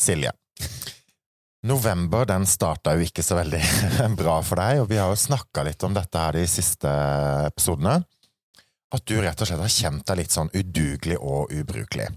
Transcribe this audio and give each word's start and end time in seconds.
Silje. 0.00 0.32
November 1.68 2.24
den 2.24 2.46
starta 2.48 2.94
jo 2.96 3.04
ikke 3.04 3.24
så 3.24 3.36
veldig 3.36 3.60
bra 4.20 4.38
for 4.46 4.62
deg, 4.62 4.80
og 4.80 4.88
vi 4.88 4.96
har 5.00 5.12
jo 5.12 5.18
snakka 5.20 5.64
litt 5.66 5.84
om 5.84 5.96
dette 5.96 6.22
her 6.22 6.38
de 6.38 6.46
siste 6.48 6.94
episodene. 7.50 7.98
At 8.90 9.04
du 9.06 9.20
rett 9.20 9.38
og 9.38 9.46
slett 9.46 9.62
har 9.62 9.74
kjent 9.74 10.06
deg 10.08 10.22
litt 10.22 10.34
sånn 10.34 10.50
udugelig 10.56 11.20
og 11.20 11.52
ubrukelig. 11.54 12.08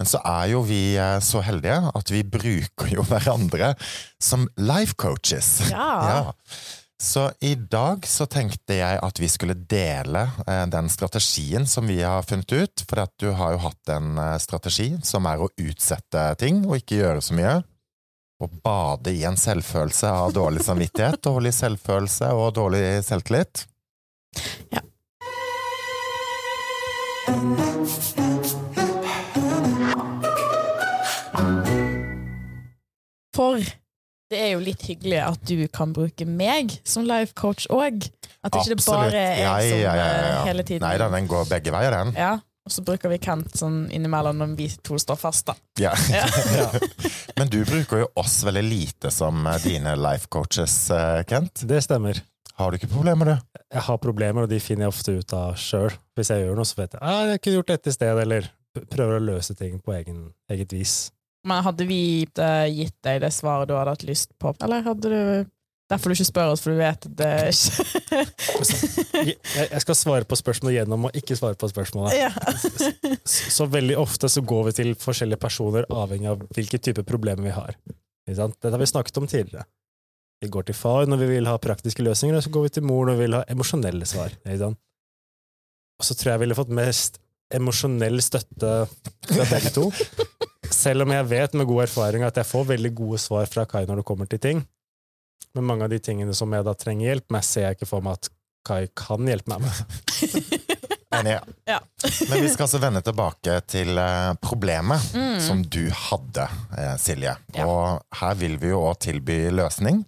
Men 0.00 0.08
så 0.08 0.20
er 0.24 0.52
jo 0.52 0.62
vi 0.64 0.94
eh, 0.96 1.18
så 1.24 1.42
heldige 1.44 1.80
at 1.92 2.12
vi 2.12 2.22
bruker 2.24 2.92
jo 2.94 3.02
hverandre 3.08 3.74
som 4.22 4.46
life 4.56 4.96
coaches. 5.00 5.58
Ja. 5.72 6.30
Så 7.02 7.32
i 7.40 7.54
dag 7.54 8.06
så 8.06 8.26
tenkte 8.28 8.76
jeg 8.76 8.98
at 9.00 9.20
vi 9.22 9.28
skulle 9.32 9.54
dele 9.56 10.26
eh, 10.44 10.66
den 10.68 10.90
strategien 10.92 11.64
som 11.66 11.86
vi 11.88 12.02
har 12.04 12.26
funnet 12.28 12.52
ut. 12.52 12.82
For 12.84 13.00
at 13.00 13.14
du 13.16 13.30
har 13.38 13.54
jo 13.54 13.62
hatt 13.62 13.92
en 13.94 14.18
eh, 14.20 14.36
strategi 14.36 14.90
som 15.08 15.24
er 15.30 15.40
å 15.40 15.48
utsette 15.48 16.26
ting 16.42 16.60
og 16.66 16.76
ikke 16.76 16.98
gjøre 17.00 17.24
så 17.24 17.38
mye. 17.38 17.54
Og 18.44 18.52
bade 18.60 19.16
i 19.16 19.24
en 19.24 19.40
selvfølelse 19.40 20.12
av 20.12 20.36
dårlig 20.36 20.60
samvittighet, 20.68 21.22
dårlig 21.30 21.54
selvfølelse 21.56 22.34
og 22.36 22.52
dårlig 22.60 22.84
selvtillit. 23.08 23.64
Ja. 24.68 24.84
For 33.32 33.79
det 34.30 34.38
er 34.38 34.52
jo 34.54 34.60
litt 34.62 34.82
hyggelig 34.86 35.18
at 35.24 35.40
du 35.48 35.64
kan 35.74 35.90
bruke 35.94 36.26
meg 36.28 36.76
som 36.86 37.06
life 37.08 37.34
coach 37.38 37.66
òg. 37.72 38.06
At 38.46 38.54
ikke 38.54 38.76
det 38.76 38.84
bare 38.86 39.10
er 39.10 39.34
jeg 39.34 39.42
Ja, 39.42 39.56
som 39.58 39.80
ja, 39.82 39.94
ja, 39.98 40.04
ja, 40.06 40.28
eh, 40.30 40.44
hele 40.48 40.64
tiden 40.64 40.86
Nei 40.86 40.94
da, 41.00 41.10
den 41.12 41.26
går 41.28 41.50
begge 41.50 41.74
veier, 41.74 41.92
den. 41.92 42.14
Ja, 42.16 42.38
Og 42.64 42.72
så 42.72 42.84
bruker 42.86 43.10
vi 43.12 43.18
Kent 43.20 43.56
sånn 43.58 43.82
innimellom 43.92 44.38
når 44.40 44.54
vi 44.56 44.68
to 44.86 44.96
står 45.02 45.18
fast, 45.20 45.50
da. 45.50 45.56
Ja. 45.82 45.92
Ja. 46.60 46.70
Men 47.36 47.50
du 47.52 47.58
bruker 47.68 48.04
jo 48.04 48.08
oss 48.20 48.38
veldig 48.46 48.62
lite 48.64 49.12
som 49.12 49.44
eh, 49.50 49.58
dine 49.64 49.96
life 49.98 50.30
coaches, 50.32 50.76
eh, 50.94 51.20
Kent. 51.28 51.66
Det 51.68 51.82
stemmer. 51.84 52.22
Har 52.60 52.70
du 52.70 52.76
ikke 52.78 52.92
problemer, 52.92 53.34
du? 53.34 53.60
Jeg 53.72 53.84
har 53.86 54.00
problemer, 54.02 54.44
og 54.46 54.50
de 54.52 54.58
finner 54.60 54.86
jeg 54.86 54.94
ofte 54.94 55.14
ut 55.20 55.36
av 55.36 55.54
sjøl. 55.60 55.92
Hvis 56.18 56.30
jeg 56.32 56.44
gjør 56.44 56.58
noe, 56.58 56.68
så 56.68 56.80
vet 56.82 56.96
jeg 56.96 57.00
ah, 57.02 57.22
jeg 57.32 57.40
kunne 57.40 57.60
gjort 57.60 57.72
dette 57.72 57.92
i 57.92 57.96
sted, 57.96 58.24
eller 58.24 58.50
prøver 58.92 59.16
å 59.18 59.24
løse 59.32 59.56
ting 59.58 59.80
på 59.82 59.94
egen, 59.96 60.28
eget 60.52 60.74
vis. 60.76 60.98
Men 61.48 61.64
hadde 61.64 61.86
vi 61.88 62.02
eh, 62.26 62.66
gitt 62.68 62.96
deg 63.06 63.22
det 63.22 63.32
svaret 63.32 63.70
du 63.70 63.76
hadde 63.76 63.94
hatt 63.94 64.04
lyst 64.08 64.34
på, 64.40 64.52
eller 64.60 64.84
hadde 64.86 65.08
du 65.08 65.48
Derfor 65.90 66.12
du 66.12 66.14
ikke 66.14 66.28
spør 66.28 66.52
oss, 66.52 66.60
for 66.62 66.70
du 66.70 66.78
vet 66.78 67.06
det 67.18 67.30
ikke 67.50 69.24
Jeg, 69.64 69.80
skal 69.82 69.96
svare 69.98 70.28
på 70.28 70.38
spørsmålet 70.38 70.76
gjennom 70.76 71.08
og 71.08 71.16
ikke 71.18 71.34
svare 71.38 71.58
på 71.58 71.66
spørsmålet. 71.72 72.14
ja. 72.14 72.30
Så, 73.26 73.66
veldig 73.66 73.96
ofte 73.98 74.30
så 74.30 74.42
går 74.46 74.68
vi 74.68 74.76
til 74.78 74.92
forskjellige 74.98 75.40
personer 75.42 75.88
avhengig 75.90 76.30
av 76.30 76.44
hvilke 76.54 76.78
typer 76.78 77.06
problemer 77.08 77.48
vi 77.48 77.56
har. 77.56 77.74
Dette 78.30 78.70
har 78.70 78.78
vi 78.78 78.86
snakket 78.86 79.18
om 79.18 79.26
tidligere. 79.26 79.66
Vi 80.40 80.48
går 80.48 80.68
til 80.68 80.78
far 80.78 81.10
når 81.10 81.24
vi 81.24 81.32
vil 81.34 81.50
ha 81.50 81.58
praktiske 81.60 82.06
løsninger, 82.06 82.38
og 82.38 82.46
så 82.46 82.54
går 82.54 82.68
vi 82.68 82.74
til 82.78 82.86
mor 82.86 83.10
når 83.10 83.18
vi 83.18 83.26
vil 83.26 83.38
ha 83.40 83.42
emosjonelle 83.50 84.06
svar. 84.08 84.38
Og 84.46 86.06
så 86.06 86.14
tror 86.14 86.30
jeg 86.30 86.36
jeg 86.38 86.44
ville 86.46 86.60
fått 86.60 86.76
mest 86.78 87.18
emosjonell 87.50 88.22
støtte 88.22 88.84
fra 89.26 89.50
begge 89.50 89.74
to. 89.74 89.90
Selv 90.80 91.04
om 91.04 91.12
jeg 91.12 91.26
vet 91.28 91.56
med 91.60 91.68
god 91.68 91.82
erfaring 91.84 92.24
at 92.24 92.38
jeg 92.40 92.48
får 92.48 92.68
veldig 92.74 92.92
gode 92.96 93.18
svar 93.20 93.48
fra 93.50 93.66
Kai 93.68 93.82
når 93.88 94.00
det 94.00 94.06
kommer 94.08 94.28
til 94.30 94.40
ting. 94.42 94.62
Men 95.56 95.66
mange 95.66 95.84
av 95.86 95.90
de 95.92 95.98
tingene 96.02 96.32
som 96.36 96.52
jeg 96.54 96.64
da 96.66 96.72
trenger 96.78 97.10
hjelp 97.10 97.32
med, 97.34 97.44
ser 97.44 97.66
jeg 97.68 97.78
ikke 97.78 97.88
for 97.90 98.04
meg 98.06 98.16
at 98.20 98.30
Kai 98.66 98.84
kan 98.96 99.26
hjelpe 99.28 99.50
meg 99.56 99.64
med. 99.64 99.74
Enig. 101.16 101.32
Ja. 101.66 101.80
Men 102.30 102.42
vi 102.44 102.48
skal 102.52 102.66
altså 102.68 102.78
vende 102.78 103.00
tilbake 103.02 103.56
til 103.66 103.98
eh, 103.98 104.32
problemet 104.44 105.08
Mm. 105.16 105.40
som 105.42 105.62
du 105.66 105.88
hadde, 105.90 106.44
eh, 106.78 106.94
Silje. 107.02 107.32
Ja. 107.56 107.66
Og 107.66 108.18
her 108.20 108.36
vil 108.38 108.54
vi 108.62 108.70
jo 108.70 108.84
òg 108.86 109.00
tilby 109.02 109.40
løsning. 109.50 110.04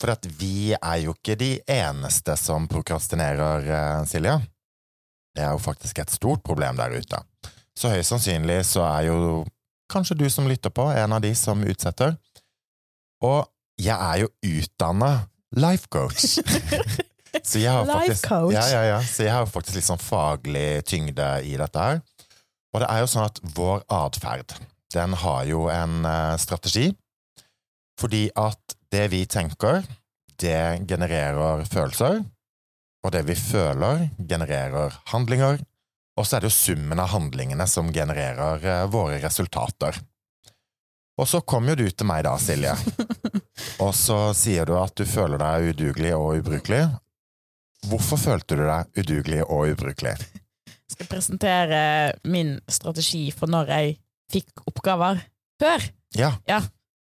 For 0.00 0.12
at 0.14 0.24
vi 0.38 0.70
er 0.76 1.00
jo 1.02 1.16
ikke 1.16 1.34
de 1.40 1.50
eneste 1.68 2.36
som 2.38 2.68
prokrastinerer, 2.70 3.66
eh, 3.66 4.04
Silje. 4.08 4.36
Det 5.34 5.42
er 5.44 5.50
jo 5.56 5.58
faktisk 5.66 5.98
et 6.04 6.10
stort 6.14 6.44
problem 6.46 6.78
der 6.78 6.94
ute. 7.00 7.24
Så 7.76 7.90
høyst 7.92 8.12
sannsynlig 8.14 8.60
så 8.70 8.84
er 8.86 9.08
jo 9.10 9.18
kanskje 9.90 10.18
du 10.18 10.26
som 10.30 10.48
lytter 10.48 10.72
på, 10.74 10.86
en 10.94 11.16
av 11.16 11.22
de 11.24 11.32
som 11.38 11.62
utsetter. 11.66 12.16
Og 13.24 13.44
jeg 13.80 13.96
er 13.96 14.22
jo 14.22 14.30
utdanna 14.46 15.12
life 15.56 15.90
coach. 15.92 16.38
Så 17.46 17.60
jeg 17.62 17.70
har 17.70 17.86
faktisk? 17.86 18.26
Ja, 18.52 18.64
ja, 18.72 18.82
ja. 18.88 18.98
Så 19.06 19.22
jeg 19.22 19.34
har 19.34 19.46
faktisk 19.46 19.78
litt 19.78 19.86
sånn 19.86 20.02
faglig 20.02 20.82
tyngde 20.88 21.28
i 21.46 21.54
dette 21.60 21.84
her. 21.84 22.00
Og 22.74 22.82
det 22.82 22.88
er 22.90 23.02
jo 23.02 23.10
sånn 23.10 23.26
at 23.26 23.38
vår 23.54 23.84
atferd, 23.90 24.54
den 24.94 25.14
har 25.22 25.46
jo 25.46 25.68
en 25.70 26.04
eh, 26.06 26.34
strategi. 26.42 26.88
Fordi 28.00 28.24
at 28.38 28.76
det 28.90 29.06
vi 29.12 29.24
tenker, 29.30 29.84
det 30.42 30.86
genererer 30.90 31.64
følelser. 31.70 32.22
Og 33.04 33.14
det 33.14 33.22
vi 33.28 33.36
føler, 33.38 34.08
genererer 34.18 34.96
handlinger. 35.12 35.60
Og 36.20 36.26
så 36.28 36.36
er 36.36 36.44
det 36.44 36.50
jo 36.50 36.56
summen 36.58 37.00
av 37.00 37.12
handlingene 37.14 37.64
som 37.70 37.88
genererer 37.94 38.64
eh, 38.66 38.86
våre 38.92 39.16
resultater. 39.22 39.96
Og 41.20 41.28
så 41.28 41.40
kom 41.44 41.68
jo 41.68 41.76
du 41.76 41.86
til 41.88 42.08
meg 42.08 42.24
da, 42.26 42.34
Silje. 42.40 42.74
Og 43.84 43.94
så 43.96 44.18
sier 44.36 44.68
du 44.68 44.74
at 44.80 44.92
du 44.96 45.04
føler 45.08 45.40
deg 45.40 45.70
udugelig 45.72 46.12
og 46.16 46.40
ubrukelig. 46.40 46.82
Hvorfor 47.88 48.20
følte 48.20 48.56
du 48.60 48.64
deg 48.66 49.00
udugelig 49.00 49.40
og 49.46 49.72
ubrukelig? 49.72 50.14
Jeg 50.68 50.94
skal 50.94 51.08
presentere 51.08 51.80
min 52.28 52.58
strategi 52.68 53.28
for 53.32 53.52
når 53.52 53.72
jeg 53.72 53.96
fikk 54.32 54.64
oppgaver 54.68 55.22
før. 55.60 55.88
Ja, 56.16 56.60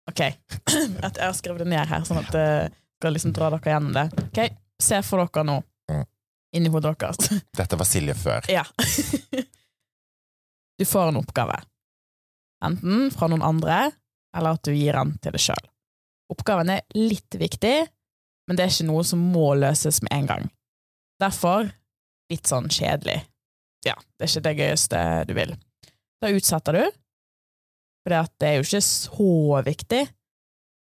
Ok, 0.06 0.20
at 0.22 1.16
jeg 1.18 1.24
har 1.24 1.34
skrevet 1.34 1.64
det 1.64 1.70
ned 1.72 1.88
her, 1.90 2.04
sånn 2.06 2.20
at 2.22 2.34
jeg 2.38 2.70
skal 3.00 3.16
liksom 3.16 3.32
dra 3.34 3.50
dere 3.54 3.72
gjennom 3.74 3.96
det. 3.96 4.06
Ok, 4.28 4.38
Se 4.82 5.00
for 5.02 5.24
dere 5.24 5.42
nå. 5.48 5.56
Inni 6.56 6.72
hodet 6.72 6.96
deres. 7.00 7.30
dette 7.60 7.78
var 7.78 7.88
Silje 7.88 8.16
før. 8.18 8.50
Ja. 8.52 8.66
Du 10.76 10.84
får 10.84 11.08
en 11.08 11.16
oppgave. 11.16 11.54
Enten 12.64 13.06
fra 13.08 13.30
noen 13.32 13.40
andre, 13.40 13.76
eller 14.36 14.58
at 14.58 14.66
du 14.68 14.74
gir 14.76 14.92
den 14.92 15.14
til 15.24 15.32
deg 15.32 15.40
sjøl. 15.40 15.70
Oppgaven 16.34 16.68
er 16.74 16.82
litt 16.92 17.32
viktig, 17.40 17.76
men 18.44 18.58
det 18.58 18.66
er 18.66 18.74
ikke 18.74 18.88
noe 18.90 19.04
som 19.08 19.22
må 19.32 19.54
løses 19.56 20.02
med 20.04 20.12
en 20.12 20.28
gang. 20.28 20.50
Derfor 21.22 21.70
litt 22.28 22.50
sånn 22.50 22.68
kjedelig. 22.68 23.22
Ja, 23.86 23.94
det 24.18 24.26
er 24.26 24.32
ikke 24.32 24.44
det 24.48 24.54
gøyeste 24.58 25.00
du 25.30 25.32
vil. 25.38 25.56
Da 26.20 26.32
utsetter 26.34 26.76
du, 26.76 26.84
for 28.04 28.12
det 28.12 28.48
er 28.50 28.58
jo 28.58 28.66
ikke 28.66 28.84
så 28.84 29.62
viktig. 29.66 30.04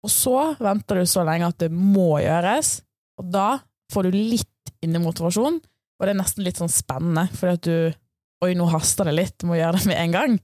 Og 0.06 0.12
så 0.12 0.36
venter 0.62 1.00
du 1.00 1.08
så 1.10 1.25
lenge 1.26 1.48
at 1.50 1.58
det 1.62 1.70
må 1.75 2.19
gjøres, 2.22 2.78
og 3.19 3.30
da 3.34 3.48
får 3.92 4.08
du 4.08 4.19
litt 4.19 4.57
innemotivasjon, 4.84 5.59
og 5.59 6.06
det 6.06 6.12
er 6.12 6.21
nesten 6.21 6.47
litt 6.47 6.61
sånn 6.61 6.72
spennende, 6.72 7.27
fordi 7.34 7.56
at 7.59 7.66
du 7.66 8.05
Oi, 8.39 8.53
nå 8.55 8.69
haster 8.71 9.09
det 9.09 9.16
litt, 9.16 9.43
må 9.43 9.56
gjøre 9.59 9.81
det 9.81 9.89
med 9.91 9.99
en 9.99 10.12
gang. 10.15 10.34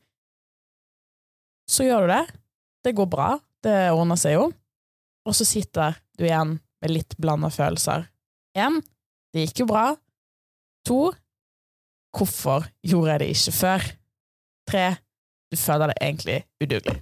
Så 1.70 1.84
gjør 1.86 2.08
du 2.08 2.10
det. 2.10 2.24
Det 2.82 2.92
går 2.98 3.06
bra. 3.06 3.28
Det 3.62 3.76
ordner 3.94 4.18
seg 4.18 4.34
jo. 4.34 4.48
Og 5.22 5.36
så 5.38 5.46
sitter 5.46 5.94
du 6.18 6.24
igjen 6.26 6.56
med 6.82 6.90
litt 6.90 7.14
blanda 7.22 7.52
følelser. 7.54 8.08
Én, 8.58 8.80
det 9.30 9.46
gikk 9.46 9.62
jo 9.62 9.68
bra. 9.70 9.84
To, 10.90 10.98
hvorfor 12.18 12.66
gjorde 12.82 13.14
jeg 13.14 13.22
det 13.22 13.30
ikke 13.36 13.56
før? 13.60 13.88
Tre, 14.68 14.84
du 15.54 15.60
føler 15.60 15.94
deg 15.94 16.02
egentlig 16.08 16.38
udugelig. 16.66 16.98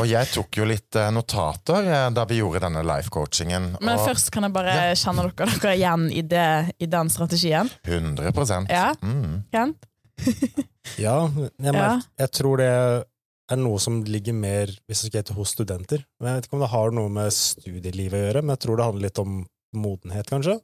Og 0.00 0.06
jeg 0.08 0.28
tok 0.32 0.56
jo 0.56 0.64
litt 0.68 0.96
eh, 0.96 1.10
notater 1.12 1.84
eh, 1.84 2.06
da 2.16 2.24
vi 2.28 2.38
gjorde 2.40 2.62
denne 2.64 2.80
life-coachingen. 2.88 3.74
Men 3.82 3.98
og 3.98 4.06
først 4.08 4.30
kan 4.32 4.46
jeg 4.46 4.54
bare 4.54 4.72
Ja. 4.72 4.94
kjenne 4.96 5.26
dere, 5.28 5.58
dere 5.60 5.74
igjen 5.76 6.06
i, 6.08 6.22
det, 6.24 6.46
i 6.80 6.88
den 6.88 7.12
strategien. 7.12 7.68
100 7.84 8.70
Ja. 8.72 8.90
Mm. 9.04 9.42
Kent? 9.52 9.86
Ja, 10.98 11.28
jeg, 11.30 11.72
merker, 11.72 12.00
jeg 12.18 12.30
tror 12.34 12.58
det 12.58 12.68
er 12.70 13.58
noe 13.60 13.78
som 13.82 14.00
ligger 14.06 14.34
mer 14.34 14.70
hvis 14.88 15.02
det 15.04 15.10
skal 15.10 15.20
hete 15.20 15.36
hos 15.36 15.52
studenter. 15.54 16.02
Men 16.18 16.32
Jeg 16.32 16.40
vet 16.40 16.48
ikke 16.48 16.56
om 16.58 16.64
det 16.64 16.70
har 16.72 16.96
noe 16.96 17.12
med 17.12 17.34
studielivet 17.36 18.16
å 18.16 18.22
gjøre, 18.24 18.42
men 18.42 18.54
jeg 18.56 18.62
tror 18.64 18.80
det 18.80 18.86
handler 18.88 19.06
litt 19.06 19.20
om 19.22 19.36
modenhet, 19.76 20.30
kanskje. 20.32 20.56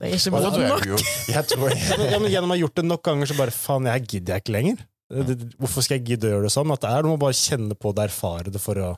Det 0.00 0.08
er 0.08 0.16
ikke 0.16 0.32
moden 0.34 0.54
tror 0.54 0.68
nok. 0.70 0.86
jeg 0.86 1.34
Jeg 1.36 1.48
tror 1.52 1.74
Ja, 1.74 1.98
men, 1.98 2.08
ja, 2.10 2.18
men 2.22 2.32
Gjennom 2.32 2.54
å 2.54 2.56
ha 2.56 2.60
gjort 2.62 2.78
det 2.80 2.86
nok 2.86 3.04
ganger, 3.06 3.30
så 3.30 3.36
bare 3.38 3.54
faen, 3.54 3.90
jeg 3.90 4.06
gidder 4.08 4.34
jeg 4.38 4.44
ikke 4.46 4.56
lenger. 4.56 4.86
Hvorfor 5.12 5.84
skal 5.84 5.98
jeg 5.98 6.06
gidde 6.12 6.28
å 6.28 6.34
gjøre 6.36 6.48
det 6.48 6.54
sånn? 6.54 6.72
At 6.74 6.84
det 6.84 6.92
er 6.92 7.06
noe 7.06 7.18
å 7.18 7.20
bare 7.20 7.36
kjenne 7.36 7.76
på 7.78 7.92
det, 7.96 8.08
erfare 8.08 8.52
det 8.52 8.62
for 8.62 8.80
å 8.80 8.92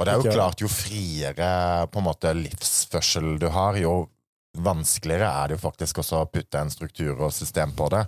Og 0.00 0.08
det 0.08 0.14
er 0.14 0.24
jo 0.24 0.34
klart, 0.34 0.64
jo 0.64 0.70
friere 0.72 1.52
på 1.92 2.00
en 2.00 2.08
måte 2.08 2.32
livsførsel 2.34 3.36
du 3.38 3.46
har, 3.54 3.78
jo 3.78 4.08
vanskeligere 4.58 5.28
er 5.32 5.48
det 5.48 5.56
jo 5.56 5.62
faktisk 5.62 6.02
også 6.02 6.22
å 6.22 6.28
putte 6.28 6.60
en 6.60 6.72
struktur 6.72 7.14
og 7.14 7.32
system 7.32 7.72
på 7.76 7.86
det. 7.94 8.02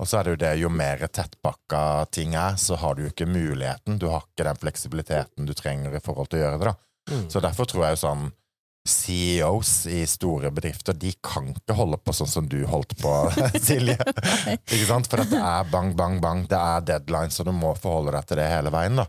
Og 0.00 0.08
så 0.08 0.20
er 0.20 0.26
det 0.26 0.34
jo 0.34 0.40
det, 0.42 0.52
jo 0.62 0.70
mer 0.72 1.02
tettpakka 1.06 1.80
ting 2.14 2.36
er, 2.38 2.58
så 2.60 2.78
har 2.80 2.94
du 2.94 3.04
jo 3.04 3.10
ikke 3.10 3.28
muligheten. 3.28 3.98
Du 3.98 4.06
har 4.12 4.22
ikke 4.22 4.46
den 4.46 4.60
fleksibiliteten 4.60 5.48
du 5.48 5.54
trenger 5.56 5.96
i 5.96 6.02
forhold 6.04 6.30
til 6.30 6.40
å 6.40 6.44
gjøre 6.44 6.60
det, 6.60 6.70
da. 6.70 6.76
Mm. 7.10 7.26
Så 7.32 7.42
derfor 7.42 7.66
tror 7.66 7.86
jeg 7.86 7.96
jo 7.96 8.02
sånn 8.04 8.28
CEOs 8.88 9.86
i 9.92 10.06
store 10.08 10.50
bedrifter, 10.50 10.96
de 10.96 11.12
kan 11.24 11.50
ikke 11.52 11.76
holde 11.76 11.98
på 12.00 12.14
sånn 12.16 12.30
som 12.30 12.48
du 12.48 12.62
holdt 12.68 12.96
på, 13.00 13.12
Silje. 13.66 13.98
Ikke 14.56 14.86
sant? 14.88 15.10
For 15.10 15.20
det 15.28 15.40
er 15.40 15.68
bang, 15.72 15.92
bang, 15.98 16.20
bang. 16.22 16.46
Det 16.48 16.58
er 16.58 16.86
deadlines, 16.94 17.40
og 17.42 17.50
du 17.50 17.54
må 17.56 17.74
forholde 17.78 18.14
deg 18.16 18.30
til 18.30 18.40
det 18.40 18.48
hele 18.50 18.72
veien, 18.72 19.02
da. 19.02 19.06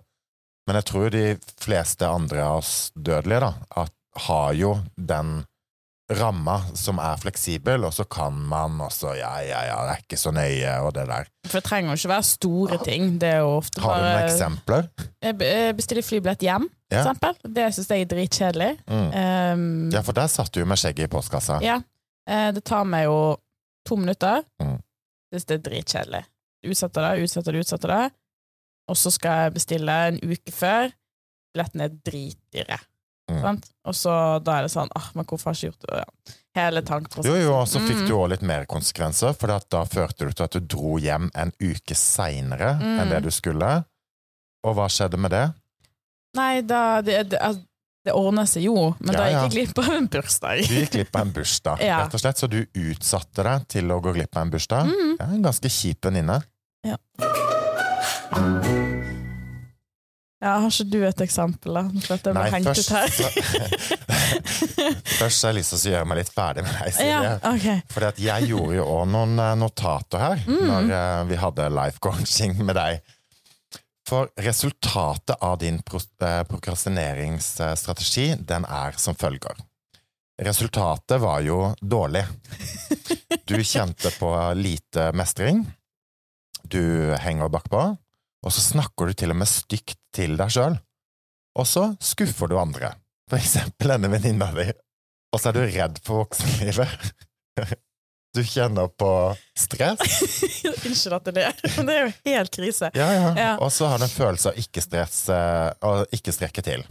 Men 0.68 0.77
jeg 0.77 0.89
tror 0.91 1.13
de 1.13 1.23
fleste 1.63 2.07
andre 2.07 2.44
av 2.45 2.59
oss 2.59 2.73
dødelige 2.95 3.47
da, 3.47 3.53
at, 3.85 3.95
har 4.27 4.51
jo 4.59 4.73
den 5.00 5.39
ramma 6.19 6.57
som 6.75 7.00
er 7.00 7.19
fleksibel, 7.21 7.85
og 7.88 7.94
så 7.95 8.03
kan 8.12 8.35
man 8.35 8.81
også 8.83 9.13
Ja, 9.15 9.31
ja, 9.45 9.62
ja, 9.69 9.77
det 9.88 9.94
er 9.94 10.03
ikke 10.03 10.19
så 10.19 10.33
nøye, 10.35 10.73
og 10.83 10.91
det 10.97 11.06
der. 11.07 11.29
For 11.47 11.62
det 11.62 11.63
trenger 11.69 11.94
jo 11.94 12.01
ikke 12.01 12.12
være 12.12 12.27
store 12.27 12.79
ting. 12.83 13.07
Det 13.21 13.29
er 13.29 13.39
jo 13.45 13.53
ofte 13.62 13.81
Har 13.83 13.95
du 14.01 14.07
noen 14.09 14.25
eksempler? 14.27 14.89
Jeg 15.23 15.75
bestiller 15.79 16.06
flybillett 16.06 16.44
hjem, 16.44 16.68
Ja. 16.92 17.14
Det 17.44 17.68
syns 17.76 17.88
jeg 17.90 18.02
er 18.02 18.10
dritkjedelig. 18.12 18.72
Mm. 18.88 19.08
Um, 19.16 19.92
Ja, 19.94 20.02
for 20.02 20.14
der 20.14 20.28
satt 20.28 20.52
du 20.54 20.64
med 20.66 20.78
skjegget 20.78 21.08
i 21.08 21.12
postkassa. 21.12 21.62
Ja. 21.64 21.80
Eh, 22.28 22.52
Det 22.52 22.64
tar 22.64 22.84
meg 22.86 23.06
jo 23.06 23.38
to 23.88 23.96
minutter. 23.98 24.44
Mm. 24.62 24.78
Syns 25.34 25.46
det 25.48 25.56
er 25.60 25.66
dritkjedelig. 25.70 26.24
Utsetter 26.68 27.02
det, 27.08 27.24
utsetter 27.24 27.52
det, 27.56 27.60
utsetter 27.66 27.88
det. 27.96 28.12
Og 28.92 28.96
så 29.00 29.12
skal 29.12 29.46
jeg 29.46 29.54
bestille 29.54 29.92
en 30.12 30.20
uke 30.22 30.52
før. 30.52 30.92
Billettene 31.56 31.88
er 31.88 31.96
dritdyre. 32.06 32.78
Mm. 33.32 33.62
Og 33.88 33.96
så 33.96 34.12
da 34.44 34.58
er 34.60 34.66
det 34.66 34.72
sånn 34.74 34.90
ah, 34.98 35.06
Men 35.16 35.24
hvorfor 35.24 35.52
har 35.52 35.56
jeg 35.56 35.72
ikke 35.72 35.78
gjort 35.78 35.88
det? 35.88 36.00
Ja. 36.02 36.36
Hele 36.58 36.82
tankeprosessen. 36.84 37.32
Jo, 37.32 37.46
jo, 37.46 37.54
og 37.56 37.68
så 37.72 37.80
fikk 37.80 38.02
Mm. 38.02 38.08
du 38.10 38.14
òg 38.18 38.30
litt 38.30 38.42
mer 38.42 38.66
konsekvenser, 38.66 39.34
for 39.40 39.48
da 39.48 39.86
førte 39.86 40.26
du 40.28 40.32
til 40.34 40.44
at 40.44 40.52
du 40.52 40.60
dro 40.60 40.98
hjem 41.00 41.30
en 41.34 41.54
uke 41.62 41.96
seinere 41.96 42.74
Mm. 42.82 43.00
enn 43.00 43.10
det 43.10 43.22
du 43.24 43.30
skulle. 43.32 43.86
Og 44.66 44.76
hva 44.76 44.90
skjedde 44.92 45.18
med 45.18 45.32
det? 45.32 45.54
Nei, 46.38 46.62
da 46.63 47.01
Det, 47.04 47.18
det, 47.33 47.39
det 48.06 48.13
ordner 48.18 48.48
seg 48.50 48.63
jo, 48.66 48.95
men 49.00 49.13
Ja, 49.13 49.19
da 49.19 49.25
gikk 49.28 49.36
ja. 49.36 49.42
jeg 49.44 49.51
glipp 49.56 49.81
av 49.83 49.89
en 49.98 50.07
bursdag. 50.10 50.62
Du 50.68 50.74
gikk 50.80 50.92
glipp 50.95 51.16
av 51.16 51.22
en 51.28 51.33
bursdag, 51.36 51.83
Ja. 51.86 52.00
rett 52.06 52.16
og 52.18 52.24
slett, 52.24 52.39
så 52.42 52.48
du 52.50 52.62
utsatte 52.74 53.44
deg 53.45 53.68
til 53.69 53.92
å 53.94 54.00
gå 54.01 54.13
glipp 54.16 54.36
av 54.38 54.48
en 54.48 54.54
bursdag. 54.56 54.89
Mm. 54.89 55.12
Det 55.19 55.28
er 55.28 55.36
en 55.38 55.44
ganske 55.50 55.69
kjip 55.69 56.07
venninne. 56.10 56.39
Ja, 60.42 60.56
har 60.57 60.72
ikke 60.74 60.88
du 60.89 61.04
et 61.06 61.19
eksempel, 61.22 61.75
da? 61.78 61.83
For 62.01 62.16
at 62.16 62.25
jeg 62.25 62.33
ble 62.33 62.42
Nei, 62.42 62.50
hengt 62.56 62.66
først 62.72 62.89
ut 62.89 62.95
her. 62.98 63.10
så, 63.13 63.28
Først 65.22 65.44
har 65.45 65.51
jeg 65.51 65.57
lyst 65.60 65.69
til 65.75 65.78
å 65.78 65.92
gjøre 65.94 66.07
meg 66.10 66.18
litt 66.24 66.31
ferdig 66.33 66.63
med 66.66 66.74
deg, 66.80 66.95
Silje. 66.98 67.19
ja, 67.28 67.33
okay. 67.51 67.83
For 67.94 68.07
jeg 68.18 68.48
gjorde 68.50 68.74
jo 68.80 68.88
òg 68.89 69.04
noen 69.13 69.36
eh, 69.38 69.51
notater 69.62 70.24
her 70.24 70.42
Mm. 70.48 70.63
når 70.72 70.89
eh, 70.98 71.19
vi 71.30 71.38
hadde 71.44 71.68
life 71.78 72.01
coaching 72.01 72.57
med 72.66 72.74
deg. 72.80 73.04
For 74.09 74.30
resultatet 74.36 75.38
av 75.39 75.57
din 75.62 75.77
eh, 75.77 76.44
prokrastineringsstrategi, 76.50 78.36
den 78.39 78.65
er 78.65 78.98
som 78.98 79.15
følger. 79.15 79.59
Resultatet 80.42 81.21
var 81.21 81.42
jo 81.45 81.75
dårlig. 81.81 82.25
Du 83.45 83.59
kjente 83.63 84.09
på 84.18 84.31
lite 84.57 85.12
mestring. 85.13 85.65
Du 86.63 87.13
henger 87.19 87.50
bakpå. 87.51 87.83
Og 88.42 88.53
så 88.53 88.63
snakker 88.63 89.12
du 89.12 89.18
til 89.18 89.33
og 89.33 89.38
med 89.44 89.50
stygt 89.50 90.00
til 90.15 90.33
deg 90.39 90.54
sjøl. 90.54 90.77
Og 91.59 91.68
så 91.68 91.92
skuffer 92.01 92.50
du 92.50 92.57
andre. 92.57 92.94
For 93.30 93.38
eksempel 93.38 93.94
denne 93.94 94.09
venninna 94.12 94.50
di. 94.56 94.71
Og 95.31 95.39
så 95.39 95.51
er 95.51 95.57
du 95.57 95.62
redd 95.68 96.01
for 96.06 96.24
voksenlivet. 96.24 97.12
Du 98.36 98.39
kjenner 98.48 98.88
på 98.88 99.12
stress. 99.60 100.22
Unnskyld 100.88 101.16
at 101.18 101.28
det 101.28 101.31
er 101.33 101.56
det. 101.57 101.72
Men 101.75 101.89
det 101.89 101.95
er 101.95 102.06
jo 102.06 102.12
helt 102.31 102.54
krise. 102.56 102.92
Ja, 102.95 103.10
ja. 103.12 103.31
Ja. 103.36 103.51
Og 103.60 103.74
så 103.75 103.89
har 103.92 104.00
du 104.00 104.07
en 104.07 104.13
følelse 104.13 104.54
av 104.54 104.60
ikke 104.62 104.83
stress 104.83 105.25
og 105.31 106.16
ikke 106.16 106.33
strekke 106.36 106.63
til. 106.63 106.86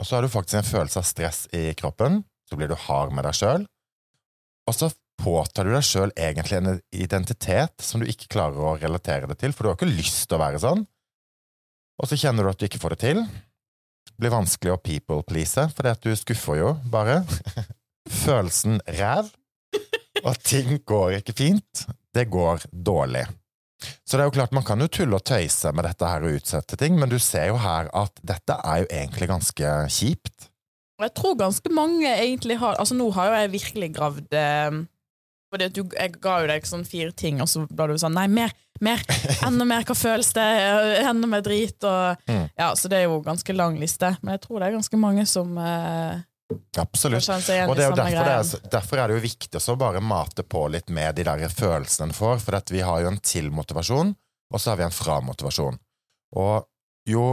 Og 0.00 0.08
så 0.08 0.16
har 0.16 0.24
du 0.24 0.32
faktisk 0.32 0.60
en 0.60 0.70
følelse 0.70 1.00
av 1.00 1.08
stress 1.08 1.42
i 1.56 1.68
kroppen. 1.76 2.22
Så 2.48 2.56
blir 2.56 2.70
du 2.70 2.76
hard 2.86 3.12
med 3.16 3.26
deg 3.28 3.36
sjøl. 3.36 3.66
Og 4.66 4.76
så 4.76 4.90
påtar 5.20 5.66
du 5.66 5.72
deg 5.72 5.84
sjøl 5.84 6.12
egentlig 6.16 6.58
en 6.58 6.80
identitet 6.94 7.84
som 7.84 8.02
du 8.02 8.08
ikke 8.10 8.30
klarer 8.32 8.60
å 8.60 8.76
relatere 8.80 9.28
det 9.30 9.38
til, 9.40 9.54
for 9.54 9.64
du 9.64 9.72
har 9.72 9.78
ikke 9.78 9.92
lyst 9.92 10.26
til 10.28 10.38
å 10.38 10.42
være 10.42 10.60
sånn. 10.62 10.84
Og 11.96 12.10
så 12.10 12.18
kjenner 12.20 12.44
du 12.44 12.52
at 12.52 12.60
du 12.60 12.66
ikke 12.68 12.80
får 12.82 12.96
det 12.96 13.02
til. 13.04 13.22
Det 14.06 14.20
blir 14.20 14.32
vanskelig 14.32 14.74
å 14.74 14.80
people-please, 14.80 15.68
for 15.76 15.88
du 16.04 16.12
skuffer 16.16 16.60
jo 16.60 16.74
bare. 16.92 17.22
Følelsen 18.24 18.78
ræv, 18.98 19.32
og 20.26 20.38
ting 20.42 20.78
går 20.88 21.18
ikke 21.20 21.34
fint. 21.38 21.86
Det 22.14 22.26
går 22.32 22.64
dårlig. 22.72 23.26
Så 24.08 24.16
det 24.16 24.24
er 24.24 24.28
jo 24.30 24.34
klart, 24.38 24.54
man 24.56 24.64
kan 24.64 24.80
jo 24.80 24.88
tulle 24.88 25.18
og 25.18 25.24
tøyse 25.28 25.68
med 25.76 25.84
dette 25.84 26.08
her 26.08 26.24
og 26.24 26.38
utsette 26.38 26.78
ting, 26.80 26.96
men 26.98 27.10
du 27.12 27.18
ser 27.20 27.50
jo 27.50 27.58
her 27.60 27.90
at 27.94 28.20
dette 28.24 28.56
er 28.64 28.82
jo 28.82 28.86
egentlig 28.88 29.28
ganske 29.28 29.72
kjipt. 29.92 30.46
Jeg 30.96 31.12
tror 31.12 31.34
ganske 31.36 31.68
mange 31.76 32.08
egentlig 32.08 32.56
har 32.56 32.78
Altså, 32.80 32.94
nå 32.96 33.10
har 33.12 33.26
jo 33.28 33.34
jeg 33.42 33.50
virkelig 33.52 33.88
gravd 33.98 34.32
eh, 34.32 34.78
Fordi 35.52 35.66
du, 35.76 35.82
Jeg 35.92 36.14
ga 36.24 36.38
jo 36.40 36.46
deg 36.48 36.64
sånn 36.64 36.86
fire 36.88 37.12
ting, 37.12 37.42
og 37.44 37.50
så 37.52 37.66
ble 37.68 37.90
du 37.92 37.98
sånn 38.00 38.16
Nei, 38.16 38.24
mer! 38.32 38.54
Mer! 38.80 39.04
Enda 39.46 39.66
mer! 39.68 39.84
Hva 39.84 39.92
føles 39.92 40.32
det? 40.32 40.46
Enda 41.04 41.28
mer 41.28 41.44
drit! 41.44 41.76
Og, 41.84 42.24
Mm. 42.32 42.46
ja, 42.56 42.70
så 42.80 42.88
det 42.88 43.02
er 43.02 43.04
jo 43.10 43.20
ganske 43.26 43.52
lang 43.52 43.76
liste. 43.80 44.14
Men 44.22 44.38
jeg 44.38 44.46
tror 44.46 44.58
det 44.64 44.70
er 44.70 44.78
ganske 44.78 45.02
mange 45.04 45.26
som 45.28 45.52
eh, 45.60 46.16
Absolutt. 46.78 47.26
Og 47.28 47.74
det 47.74 47.84
er 47.84 47.90
jo 47.90 47.96
derfor, 47.96 48.10
det 48.12 48.34
er, 48.34 48.68
derfor 48.70 49.00
er 49.00 49.08
det 49.10 49.16
jo 49.16 49.24
viktig 49.24 49.60
å 49.60 49.76
bare 49.80 50.02
mate 50.04 50.44
på 50.46 50.66
litt 50.70 50.92
med 50.94 51.16
de 51.18 51.24
der 51.26 51.48
følelsene 51.50 52.10
en 52.10 52.14
får, 52.14 52.38
for 52.44 52.58
at 52.58 52.70
vi 52.70 52.84
har 52.86 53.02
jo 53.02 53.10
en 53.10 53.18
til-motivasjon, 53.18 54.12
og 54.54 54.62
så 54.62 54.72
har 54.72 54.78
vi 54.78 54.86
en 54.86 54.94
fra-motivasjon. 54.94 55.80
Og 56.38 56.68
jo 57.10 57.26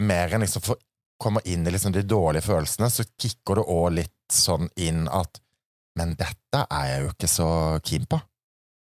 mer 0.00 0.34
en 0.34 0.44
liksom 0.44 0.62
får, 0.62 0.78
kommer 1.20 1.46
inn 1.48 1.66
i 1.66 1.74
liksom 1.74 1.92
de 1.96 2.04
dårlige 2.06 2.46
følelsene, 2.46 2.90
så 2.90 3.06
kicker 3.18 3.60
det 3.60 3.66
òg 3.66 3.88
litt 3.98 4.34
sånn 4.34 4.70
inn 4.78 5.06
at 5.08 5.42
Men 5.98 6.12
dette 6.14 6.60
er 6.70 6.84
jeg 6.86 7.00
jo 7.02 7.08
ikke 7.10 7.28
så 7.28 7.46
keen 7.82 8.04
på. 8.06 8.16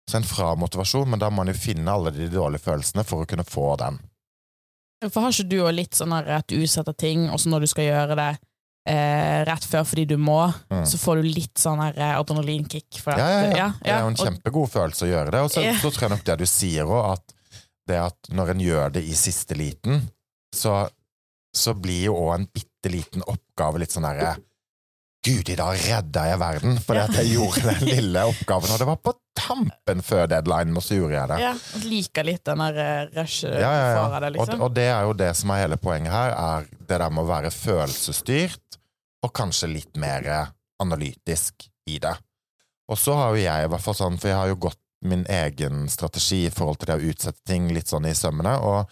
Så 0.04 0.18
en 0.18 0.26
fra-motivasjon, 0.28 1.08
men 1.08 1.18
da 1.18 1.30
må 1.30 1.40
man 1.40 1.48
jo 1.48 1.56
finne 1.56 1.90
alle 1.90 2.12
de 2.12 2.26
dårlige 2.28 2.60
følelsene 2.66 3.06
for 3.08 3.24
å 3.24 3.28
kunne 3.30 3.46
få 3.48 3.72
den. 3.80 3.96
For 5.08 5.24
har 5.24 5.32
ikke 5.32 5.48
du 5.48 5.56
jo 5.62 5.70
litt 5.72 5.96
sånn 5.96 6.12
at 6.12 6.44
du 6.52 6.58
utsetter 6.60 6.92
ting, 6.92 7.24
og 7.32 7.40
så 7.40 7.48
når 7.48 7.64
du 7.64 7.70
skal 7.72 7.88
gjøre 7.88 8.18
det 8.20 8.28
eh, 8.86 9.40
rett 9.44 9.64
før 9.68 9.84
fordi 9.84 10.06
du 10.08 10.16
må, 10.18 10.52
Mm. 10.70 10.84
så 10.86 10.98
får 10.98 11.20
du 11.22 11.28
litt 11.34 11.58
sånn 11.60 11.80
her 11.82 11.98
eh, 11.98 12.14
adrenalinkick. 12.18 13.00
Ja, 13.06 13.16
ja, 13.18 13.56
ja. 13.56 13.68
Det 13.82 13.90
er 13.92 14.00
jo 14.00 14.12
en 14.14 14.16
kjempegod 14.16 14.70
følelse 14.72 15.06
å 15.06 15.10
gjøre 15.10 15.30
det. 15.34 15.40
Og 15.44 15.50
så, 15.50 15.64
så 15.80 15.90
tror 15.90 16.06
jeg 16.08 16.10
nok 16.16 16.24
det 16.30 16.38
du 16.38 16.46
sier 16.46 16.84
òg, 16.88 17.12
at 17.18 17.34
det 17.90 17.98
at 17.98 18.30
når 18.32 18.50
en 18.54 18.60
gjør 18.60 18.92
det 18.94 19.02
i 19.04 19.14
siste 19.18 19.56
liten, 19.58 20.04
så, 20.54 20.88
så 21.56 21.74
blir 21.74 22.04
jo 22.10 22.14
òg 22.16 22.34
en 22.38 22.46
bitte 22.54 22.90
liten 22.92 23.22
oppgave 23.26 23.78
litt 23.82 23.90
sånn 23.92 24.06
derre 24.06 24.36
Gud, 25.20 25.50
i 25.52 25.56
dag 25.58 25.76
redda 25.76 26.22
jeg 26.30 26.38
verden 26.40 26.78
fordi 26.80 27.00
at 27.02 27.16
jeg 27.18 27.34
gjorde 27.34 27.74
den 27.74 27.90
lille 27.90 28.22
oppgaven, 28.30 28.70
og 28.72 28.78
det 28.80 28.86
var 28.88 29.00
på 29.04 29.12
tampen 29.36 30.00
før 30.04 30.30
deadline, 30.32 30.72
og 30.76 30.84
så 30.84 30.96
gjorde 30.96 31.18
jeg 31.18 31.28
det. 31.28 31.40
Ja, 31.42 31.50
like 31.52 31.90
liker 31.90 32.28
litt 32.30 32.44
den 32.48 32.62
der 32.64 32.80
eh, 32.84 33.02
rushet 33.18 33.52
Ja, 33.52 33.72
ja, 33.76 33.90
ja. 33.98 34.06
det, 34.24 34.30
Og, 34.30 34.38
liksom. 34.38 34.64
og 34.64 34.72
det 34.78 34.86
er 34.88 35.04
jo 35.04 35.12
det 35.20 35.30
som 35.36 35.52
er 35.52 35.62
hele 35.66 35.76
poenget 35.80 36.14
her, 36.14 36.32
er 36.32 36.70
det 36.80 37.00
der 37.04 37.12
med 37.12 37.26
å 37.26 37.28
være 37.28 37.52
følelsesstyrt, 37.52 38.80
og 39.20 39.34
kanskje 39.36 39.68
litt 39.74 40.00
mer 40.00 40.30
analytisk 40.80 41.68
i 41.92 41.98
det. 42.00 42.16
Og 42.90 42.98
så 42.98 43.12
har 43.18 43.34
jo 43.36 43.42
jeg 43.44 43.66
i 43.66 43.70
hvert 43.74 43.84
fall 43.84 43.98
sånn, 44.00 44.16
for 44.18 44.32
jeg 44.32 44.40
har 44.40 44.48
jo 44.50 44.60
gått 44.64 44.80
min 45.04 45.22
egen 45.32 45.84
strategi 45.88 46.46
i 46.46 46.52
forhold 46.52 46.80
til 46.80 46.90
det 46.90 46.96
å 46.96 47.12
utsette 47.12 47.44
ting 47.48 47.68
litt 47.72 47.88
sånn 47.88 48.08
i 48.08 48.16
sømmene, 48.16 48.56
og 48.64 48.88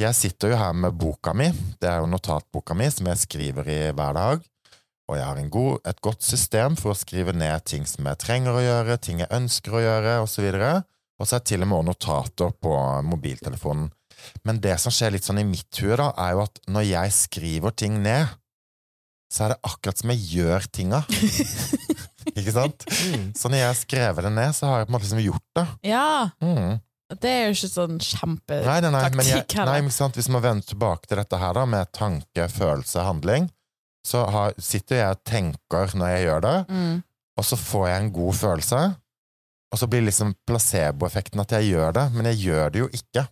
jeg 0.00 0.16
sitter 0.16 0.52
jo 0.52 0.60
her 0.60 0.76
med 0.76 0.96
boka 0.96 1.34
mi, 1.36 1.50
det 1.80 1.88
er 1.88 2.00
jo 2.04 2.08
notatboka 2.08 2.76
mi 2.76 2.88
som 2.92 3.08
jeg 3.10 3.24
skriver 3.24 3.68
i 3.68 3.80
hver 3.96 4.16
dag, 4.16 4.46
og 5.10 5.16
jeg 5.18 5.26
har 5.26 5.38
en 5.40 5.50
god, 5.50 5.80
et 5.90 6.00
godt 6.06 6.22
system 6.22 6.76
for 6.78 6.92
å 6.94 6.98
skrive 6.98 7.34
ned 7.34 7.64
ting 7.66 7.82
som 7.88 8.06
jeg 8.06 8.20
trenger 8.22 8.54
å 8.54 8.62
gjøre, 8.62 8.96
ting 9.02 9.22
jeg 9.24 9.32
ønsker 9.34 9.74
å 9.74 9.82
gjøre, 9.82 10.12
videre. 10.38 10.74
Og 11.20 11.26
så 11.28 11.36
er 11.36 11.42
til 11.50 11.64
og 11.66 11.68
med 11.68 11.88
notater 11.90 12.52
på 12.62 12.74
mobiltelefonen. 13.04 13.90
Men 14.46 14.60
det 14.62 14.76
som 14.80 14.92
skjer 14.94 15.12
litt 15.16 15.26
sånn 15.26 15.40
i 15.42 15.48
mitt 15.48 15.80
hue, 15.82 15.96
da, 15.98 16.10
er 16.16 16.36
jo 16.36 16.44
at 16.46 16.60
når 16.70 16.86
jeg 16.86 17.16
skriver 17.16 17.74
ting 17.76 17.98
ned, 18.04 18.30
så 19.30 19.44
er 19.48 19.52
det 19.54 19.60
akkurat 19.68 20.00
som 20.00 20.12
jeg 20.14 20.24
gjør 20.38 20.64
tinga. 20.74 21.02
Ikke 22.38 22.54
sant? 22.54 22.86
Mm. 23.10 23.26
Så 23.36 23.50
når 23.50 23.60
jeg 23.60 23.68
har 23.68 23.78
skrevet 23.78 24.26
det 24.26 24.32
ned, 24.36 24.54
så 24.56 24.70
har 24.70 24.80
jeg 24.80 24.88
på 24.88 24.92
en 24.92 24.96
måte 24.96 25.06
liksom 25.08 25.24
gjort 25.26 25.46
det. 25.58 25.66
Ja, 25.90 26.06
Mm. 26.40 26.80
det 27.20 27.30
er 27.30 27.46
jo 27.48 27.54
ikke 27.58 27.68
sånn 27.72 27.96
kjempetaktikk 27.98 28.68
Nei, 28.70 28.80
nei, 28.84 28.90
nei, 28.94 29.06
men 29.18 29.26
jeg, 29.26 29.44
nei, 29.58 29.78
heller. 29.82 30.12
Hvis 30.14 30.28
man 30.30 30.44
vender 30.44 30.66
tilbake 30.68 31.10
til 31.10 31.18
dette 31.18 31.40
her 31.42 31.56
da, 31.58 31.64
med 31.66 31.90
tanke, 31.96 32.46
følelse, 32.54 33.02
handling, 33.02 33.48
så 34.06 34.24
har, 34.32 34.54
sitter 34.58 34.96
jeg 35.02 35.16
og 35.16 35.24
tenker 35.28 35.94
når 35.98 36.14
jeg 36.14 36.24
gjør 36.26 36.40
det, 36.46 36.56
Mm. 36.72 37.02
og 37.36 37.44
så 37.44 37.56
får 37.56 37.88
jeg 37.88 38.00
en 38.04 38.12
god 38.12 38.34
følelse, 38.34 38.80
og 39.72 39.78
så 39.78 39.86
blir 39.86 40.02
liksom 40.06 40.34
placeboeffekten 40.48 41.40
at 41.40 41.52
jeg 41.58 41.70
gjør 41.74 41.92
det, 41.94 42.06
men 42.16 42.26
jeg 42.32 42.40
gjør 42.48 42.70
det 42.74 42.80
jo 42.84 42.88
ikke. 42.96 43.26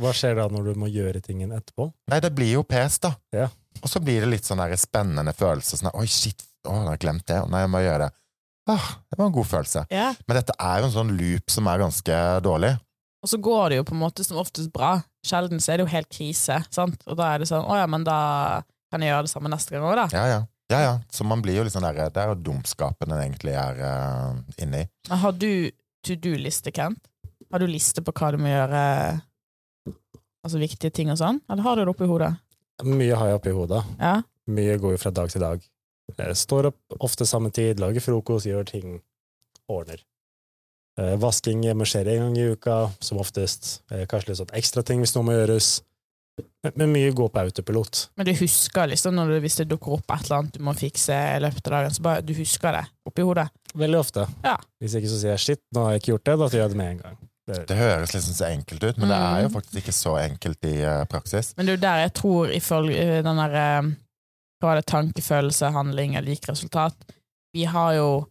Hva 0.00 0.12
skjer 0.16 0.36
da 0.38 0.46
når 0.48 0.70
du 0.70 0.78
må 0.80 0.88
gjøre 0.90 1.20
tingen 1.22 1.52
etterpå? 1.52 1.90
Nei, 2.10 2.20
det 2.22 2.30
blir 2.34 2.52
jo 2.56 2.62
pes, 2.66 2.98
da. 3.02 3.12
Ja. 3.34 3.48
Og 3.82 3.88
så 3.90 4.00
blir 4.02 4.22
det 4.24 4.30
litt 4.30 4.46
sånn 4.48 4.58
der 4.62 4.74
spennende 4.80 5.32
følelse. 5.36 5.76
Sånn, 5.80 5.90
Oi, 5.98 6.06
shit, 6.10 6.42
å, 6.66 6.72
jeg 6.80 6.88
har 6.88 7.00
glemt 7.02 7.26
det. 7.30 7.40
Nei, 7.50 7.60
jeg 7.64 7.70
må 7.72 7.82
gjøre 7.84 8.06
det. 8.06 8.10
Ah, 8.70 8.86
det 9.10 9.18
var 9.18 9.26
en 9.30 9.34
god 9.34 9.48
følelse. 9.50 9.82
Ja. 9.90 10.08
Men 10.28 10.38
dette 10.38 10.54
er 10.62 10.80
jo 10.80 10.88
en 10.88 10.94
sånn 10.94 11.12
loop 11.18 11.50
som 11.50 11.66
er 11.70 11.82
ganske 11.82 12.18
dårlig. 12.46 12.72
Og 13.20 13.28
så 13.28 13.36
går 13.42 13.68
det 13.72 13.78
jo 13.80 13.86
på 13.90 13.94
en 13.96 14.00
måte 14.02 14.24
som 14.24 14.38
oftest 14.40 14.70
bra. 14.72 14.92
Sjelden 15.26 15.60
så 15.60 15.72
er 15.74 15.80
det 15.80 15.86
jo 15.88 15.92
helt 15.94 16.08
krise, 16.12 16.60
sant? 16.72 17.02
Og 17.10 17.18
da 17.18 17.32
er 17.34 17.42
det 17.42 17.50
sånn 17.50 17.66
å 17.66 17.76
ja, 17.76 17.86
men 17.90 18.06
da 18.06 18.18
kan 18.90 19.04
jeg 19.04 19.12
gjøre 19.12 19.26
det 19.26 19.32
samme 19.32 19.52
neste 19.52 19.74
gang 19.74 19.86
òg, 19.86 19.96
da. 19.98 20.06
Ja, 20.14 20.24
ja. 20.30 20.40
ja, 20.72 20.80
ja. 20.86 20.94
Så 21.14 21.26
man 21.28 21.42
blir 21.44 21.60
jo 21.60 21.66
litt 21.66 21.74
sånn 21.74 21.86
der, 21.86 22.10
Det 22.10 22.22
er 22.22 22.32
jo 22.32 22.40
dumskapen 22.50 23.14
en 23.14 23.22
egentlig 23.22 23.54
er 23.58 23.80
uh, 23.80 24.36
inni. 24.60 24.84
Men 25.10 25.22
har 25.24 25.36
du 25.38 25.50
to 26.06 26.16
do-liste, 26.18 26.72
Kent? 26.74 27.06
Har 27.50 27.62
du 27.62 27.66
liste 27.70 28.02
på 28.06 28.14
hva 28.14 28.30
du 28.30 28.38
må 28.38 28.50
gjøre 28.50 28.80
Altså 30.40 30.60
viktige 30.60 30.94
ting 30.94 31.10
og 31.12 31.18
sånn? 31.20 31.42
Eller 31.52 31.66
har 31.66 31.76
du 31.76 31.82
det 31.82 31.92
oppi 31.92 32.06
hodet? 32.08 32.30
Mye 32.86 33.16
har 33.18 33.28
jeg 33.28 33.40
oppi 33.40 33.52
hodet. 33.52 33.82
Ja. 34.00 34.14
Mye 34.48 34.78
går 34.80 34.94
jo 34.94 35.00
fra 35.02 35.12
dag 35.12 35.28
til 35.28 35.42
dag. 35.44 35.66
Jeg 36.16 36.36
står 36.40 36.70
opp 36.70 37.02
ofte 37.04 37.26
samme 37.28 37.50
tid, 37.54 37.80
lager 37.82 38.00
frokost, 38.00 38.48
gjør 38.48 38.64
ting, 38.70 38.94
ordner. 39.70 40.00
Eh, 41.00 41.16
vasking 41.20 41.62
hjemme 41.64 41.86
skjer 41.86 42.08
en 42.14 42.24
gang 42.24 42.38
i 42.40 42.48
uka, 42.54 42.78
som 43.04 43.20
oftest. 43.22 43.82
Eh, 43.92 44.06
kanskje 44.10 44.32
litt 44.32 44.40
sånn 44.40 44.56
ekstra 44.58 44.84
ting 44.86 45.04
hvis 45.04 45.14
noe 45.16 45.28
må 45.28 45.36
gjøres. 45.36 45.70
Men, 46.64 46.72
men 46.76 46.92
mye 46.92 47.12
går 47.16 47.28
på 47.34 47.40
autopilot. 47.44 48.02
Men 48.16 48.26
du 48.26 48.32
husker 48.38 48.90
liksom 48.90 49.14
når 49.16 49.32
du, 49.34 49.40
hvis 49.44 49.56
det 49.60 49.68
dukker 49.70 49.96
opp 49.98 50.10
et 50.14 50.24
eller 50.26 50.36
annet 50.42 50.58
du 50.58 50.62
må 50.66 50.74
fikse 50.76 51.14
i 51.36 51.40
løpet 51.42 51.66
av 51.66 51.72
dagen, 51.76 51.94
så 51.96 52.02
bare 52.02 52.22
du 52.26 52.34
husker 52.38 52.72
det 52.76 52.84
oppi 53.08 53.22
hodet? 53.26 53.48
Veldig 53.74 53.98
ofte. 54.00 54.26
Ja. 54.44 54.56
Hvis 54.82 54.94
ikke 54.98 55.10
så 55.12 55.18
sier 55.22 55.34
jeg 55.36 55.42
'shit, 55.44 55.62
nå 55.74 55.84
har 55.84 55.92
jeg 55.92 56.00
ikke 56.02 56.12
gjort 56.12 56.24
det', 56.24 56.38
da 56.38 56.48
gjør 56.48 56.64
jeg 56.66 56.70
det 56.74 56.76
med 56.82 56.90
en 56.90 56.98
gang. 57.04 57.18
Det, 57.50 57.66
Det 57.68 57.76
høres 57.76 58.12
liksom 58.14 58.34
så 58.34 58.44
enkelt 58.50 58.84
ut, 58.84 58.98
men 58.98 59.08
det 59.08 59.16
er 59.16 59.40
jo 59.42 59.48
Mm. 59.48 59.54
faktisk 59.54 59.76
ikke 59.80 59.92
så 59.96 60.12
enkelt 60.22 60.64
i 60.64 60.74
uh, 60.86 61.04
praksis. 61.04 61.54
Men 61.56 61.66
det 61.66 61.72
er 61.72 61.76
jo 61.76 61.80
der 61.86 61.96
jeg 62.04 62.12
tror, 62.14 62.46
ifølge 62.54 62.96
eh, 62.98 63.22
den 63.22 63.36
der 63.36 63.82
uh, 63.82 63.90
Hva 64.60 64.72
er 64.72 64.76
det? 64.80 64.86
Tankefølelse, 64.86 65.70
handling 65.72 66.14
eller 66.16 66.28
lik 66.30 66.48
resultat. 66.48 66.94
Vi 67.54 67.64
har 67.64 67.92
jo 67.94 68.26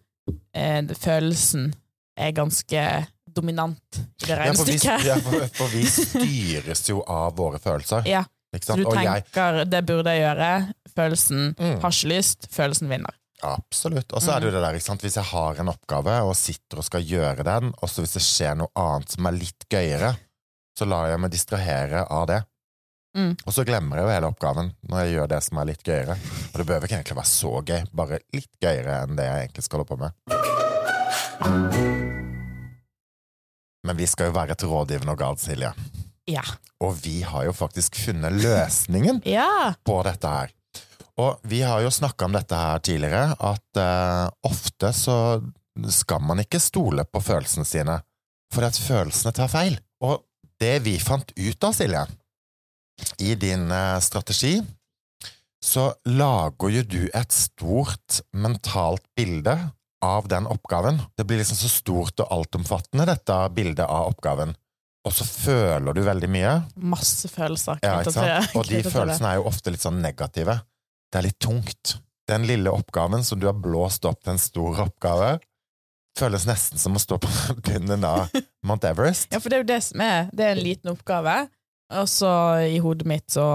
eh, 0.53 0.83
Følelsen 0.95 1.73
er 2.17 2.31
ganske 2.31 3.07
dominant 3.39 3.99
i 3.99 4.25
det 4.25 4.35
Ja, 4.35 4.53
for 4.53 4.65
vi, 4.67 4.75
regnestykket. 4.75 5.05
ja, 5.07 5.15
for, 5.23 5.47
for 5.61 5.71
vi 5.73 5.85
styres 5.89 6.83
jo 6.91 6.99
av 7.07 7.33
våre 7.39 7.59
følelser. 7.63 8.05
Ja, 8.09 8.23
Så 8.61 8.75
du 8.75 8.85
Og 8.87 8.95
jeg 8.97 9.23
tenker 9.29 9.65
'det 9.65 9.85
burde 9.85 10.09
jeg 10.15 10.23
gjøre', 10.25 10.73
følelsen 10.95 11.55
Mm. 11.59 11.79
har 11.81 11.91
ikke 11.91 12.07
lyst, 12.17 12.47
følelsen 12.51 12.89
vinner. 12.89 13.13
Absolutt. 13.43 14.11
Og 14.13 14.21
så 14.21 14.33
er 14.35 14.39
det 14.41 14.49
jo 14.49 14.55
det 14.57 14.61
der, 14.65 14.73
ikke 14.75 14.83
sant? 14.89 15.01
hvis 15.01 15.15
jeg 15.15 15.23
har 15.23 15.59
en 15.61 15.69
oppgave 15.71 16.15
og 16.27 16.35
sitter 16.35 16.77
og 16.81 16.83
skal 16.83 17.01
gjøre 17.07 17.43
den, 17.47 17.73
og 17.81 17.87
så 17.89 18.01
hvis 18.03 18.13
det 18.17 18.21
skjer 18.25 18.55
noe 18.57 18.67
annet 18.75 19.09
som 19.11 19.25
er 19.29 19.31
litt 19.37 19.63
gøyere, 19.71 20.17
så 20.77 20.85
lar 20.85 21.07
jeg 21.09 21.19
meg 21.19 21.31
distrahere 21.31 22.05
av 22.09 22.27
det. 22.27 22.41
Mm. 23.15 23.37
Og 23.45 23.53
så 23.53 23.63
glemmer 23.65 23.95
jeg 23.97 24.05
jo 24.05 24.11
hele 24.13 24.27
oppgaven 24.27 24.73
når 24.89 24.99
jeg 25.05 25.13
gjør 25.15 25.27
det 25.29 25.43
som 25.43 25.57
er 25.57 25.65
litt 25.71 25.83
gøyere. 25.83 26.17
Og 26.51 26.57
det 26.57 26.65
behøver 26.67 26.83
ikke 26.87 26.97
egentlig 26.99 27.15
være 27.21 27.31
så 27.31 27.53
gøy, 27.65 27.81
bare 27.95 28.19
litt 28.33 28.51
gøyere 28.61 29.03
enn 29.03 29.15
det 29.15 29.25
jeg 29.25 29.47
egentlig 29.47 29.63
skal 29.63 29.77
holde 29.79 29.89
på 29.89 29.97
med. 30.03 30.11
Men 33.89 33.97
vi 33.97 34.05
skal 34.05 34.29
jo 34.29 34.35
være 34.35 34.53
et 34.53 34.63
rådgivende 34.69 35.15
organ, 35.15 35.37
Silje. 35.41 35.71
Ja. 36.29 36.43
Og 36.85 36.93
vi 37.01 37.23
har 37.25 37.47
jo 37.47 37.55
faktisk 37.57 37.97
funnet 37.97 38.35
løsningen 38.37 39.23
Ja! 39.39 39.73
på 39.81 39.95
dette 40.05 40.29
her. 40.29 40.51
Og 41.19 41.41
vi 41.49 41.63
har 41.65 41.81
jo 41.81 41.89
snakka 41.91 42.27
om 42.27 42.35
dette 42.37 42.55
her 42.55 42.83
tidligere, 42.85 43.33
at 43.33 43.79
uh, 43.81 44.29
ofte 44.45 44.93
så 44.95 45.17
skal 45.89 46.21
man 46.23 46.43
ikke 46.43 46.61
stole 46.61 47.03
på 47.09 47.21
følelsene 47.23 47.65
sine, 47.67 47.97
for 48.53 48.67
at 48.67 48.77
følelsene 48.77 49.33
tar 49.35 49.49
feil. 49.51 49.79
Og 50.05 50.21
det 50.61 50.77
vi 50.85 50.95
fant 51.01 51.33
ut 51.33 51.65
av, 51.65 51.73
Silje, 51.75 52.05
i 53.25 53.33
din 53.41 53.65
uh, 53.73 53.97
strategi, 54.05 54.59
så 55.65 55.89
lager 56.07 56.77
jo 56.77 56.85
du 56.93 57.01
et 57.09 57.35
stort 57.35 58.21
mentalt 58.37 59.03
bilde 59.17 59.57
av 60.05 60.27
den 60.31 60.47
oppgaven. 60.47 61.01
Det 61.17 61.25
blir 61.27 61.41
liksom 61.41 61.57
så 61.59 61.69
stort 61.71 62.21
og 62.23 62.31
altomfattende, 62.31 63.05
dette 63.09 63.37
bildet 63.55 63.85
av 63.85 64.13
oppgaven. 64.13 64.53
Og 65.07 65.15
så 65.15 65.25
føler 65.25 65.95
du 65.95 66.01
veldig 66.03 66.29
mye. 66.31 66.53
Masse 66.91 67.29
følelser 67.31 67.79
Ja, 67.83 67.99
ikke 68.01 68.13
sant? 68.13 68.55
Og 68.59 68.67
de 68.67 68.81
følelsene 68.83 69.31
er 69.31 69.39
jo 69.39 69.47
ofte 69.49 69.71
litt 69.73 69.83
sånn 69.83 70.01
negative. 70.03 70.59
Det 71.09 71.21
er 71.21 71.27
litt 71.29 71.39
tungt. 71.41 71.95
Den 72.29 72.45
lille 72.45 72.71
oppgaven 72.71 73.23
som 73.25 73.39
du 73.41 73.47
har 73.49 73.57
blåst 73.57 74.05
opp 74.05 74.19
til 74.21 74.35
en 74.35 74.41
stor 74.41 74.83
oppgave, 74.85 75.37
føles 76.19 76.45
nesten 76.49 76.81
som 76.81 76.97
å 76.97 77.01
stå 77.01 77.17
på 77.23 77.31
bunnen 77.65 78.03
av 78.05 78.27
Mount 78.67 78.85
Everest. 78.85 79.31
Ja, 79.33 79.39
for 79.39 79.49
det 79.49 79.59
er 79.59 79.63
jo 79.63 79.71
det 79.71 79.81
som 79.87 80.03
er. 80.03 80.27
Det 80.35 80.45
er 80.45 80.57
en 80.57 80.63
liten 80.63 80.91
oppgave, 80.93 81.37
og 81.95 82.09
så 82.11 82.31
i 82.67 82.77
hodet 82.83 83.07
mitt 83.09 83.31
så 83.33 83.47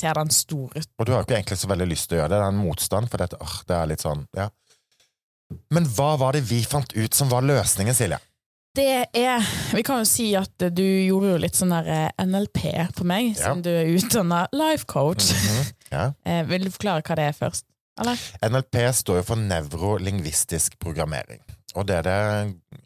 ser 0.00 0.18
den 0.18 0.32
stor 0.34 0.74
ut. 0.74 0.88
Og 0.98 1.06
du 1.06 1.14
har 1.14 1.22
jo 1.22 1.28
ikke 1.28 1.38
egentlig 1.38 1.60
så 1.62 1.70
veldig 1.70 1.86
lyst 1.88 2.10
til 2.10 2.18
å 2.18 2.22
gjøre 2.22 2.32
det. 2.34 2.40
Det 2.42 2.46
er 2.48 2.52
en 2.56 2.62
motstand, 2.66 3.10
for 3.12 3.22
dette, 3.22 3.38
det 3.70 3.76
er 3.78 3.90
litt 3.92 4.02
sånn, 4.04 4.26
ja. 4.36 4.48
Men 5.74 5.84
hva 5.96 6.14
var 6.20 6.32
det 6.36 6.44
vi 6.48 6.62
fant 6.66 6.92
ut 6.96 7.14
som 7.14 7.28
var 7.32 7.44
løsningen, 7.46 7.94
Silje? 7.94 8.18
Det 8.74 9.06
er 9.14 9.44
Vi 9.70 9.82
kan 9.86 10.00
jo 10.02 10.08
si 10.08 10.32
at 10.34 10.50
du 10.74 10.82
gjorde 10.82 11.28
jo 11.30 11.36
litt 11.38 11.54
sånn 11.54 11.70
der 11.70 11.90
eh, 11.94 12.24
NLP 12.26 12.62
på 12.96 13.04
meg, 13.06 13.28
Ja. 13.36 13.52
siden 13.52 13.62
du 13.62 13.70
er 13.70 13.92
utdanna 13.94 14.46
life 14.52 14.86
coach. 14.90 15.30
Mhm, 15.30 15.68
ja. 15.92 16.04
Eh, 16.26 16.42
Vil 16.48 16.64
du 16.66 16.70
forklare 16.74 17.04
hva 17.06 17.14
det 17.20 17.28
er 17.30 17.36
først? 17.38 17.64
Eller? 18.00 18.18
NLP 18.42 18.80
står 18.98 19.20
jo 19.20 19.26
for 19.28 19.38
nevrolingvistisk 19.38 20.74
programmering. 20.82 21.38
Og 21.76 21.86
det 21.86 22.00
det 22.06 22.18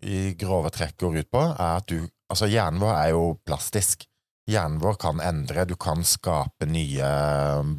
i 0.05 0.35
grove 0.41 0.69
trekk 0.73 0.99
går 1.01 1.19
ut 1.23 1.31
på, 1.33 1.43
er 1.57 1.77
at 1.81 1.87
du 1.89 2.09
Altså, 2.29 2.45
hjernen 2.45 2.77
vår 2.83 2.93
er 2.93 3.07
jo 3.15 3.23
plastisk. 3.49 4.03
Hjernen 4.53 4.83
vår 4.83 4.99
kan 5.01 5.21
endre, 5.25 5.63
du 5.65 5.75
kan 5.81 6.03
skape 6.05 6.67
nye 6.69 7.07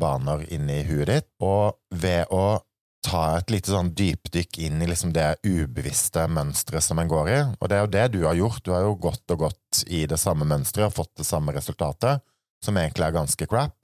baner 0.01 0.41
inni 0.49 0.79
huet 0.87 1.05
ditt, 1.11 1.27
og 1.45 1.75
ved 1.93 2.25
å 2.33 2.57
ta 3.05 3.37
et 3.37 3.51
lite 3.53 3.71
sånn 3.71 3.93
dypdykk 3.95 4.59
inn 4.65 4.81
i 4.83 4.89
liksom 4.89 5.13
det 5.15 5.39
ubevisste 5.47 6.25
mønsteret 6.31 6.83
som 6.83 6.99
en 6.99 7.11
går 7.11 7.29
i, 7.31 7.37
og 7.59 7.69
det 7.69 7.77
er 7.77 7.85
jo 7.85 7.93
det 7.93 8.07
du 8.15 8.19
har 8.25 8.35
gjort, 8.39 8.63
du 8.65 8.73
har 8.75 8.83
jo 8.87 8.97
gått 9.07 9.35
og 9.35 9.45
gått 9.45 9.83
i 9.87 10.03
det 10.09 10.19
samme 10.19 10.47
mønsteret 10.49 10.89
og 10.89 10.97
fått 10.97 11.21
det 11.21 11.27
samme 11.27 11.55
resultatet, 11.55 12.25
som 12.63 12.77
egentlig 12.77 13.07
er 13.07 13.15
ganske 13.15 13.47
crap, 13.47 13.77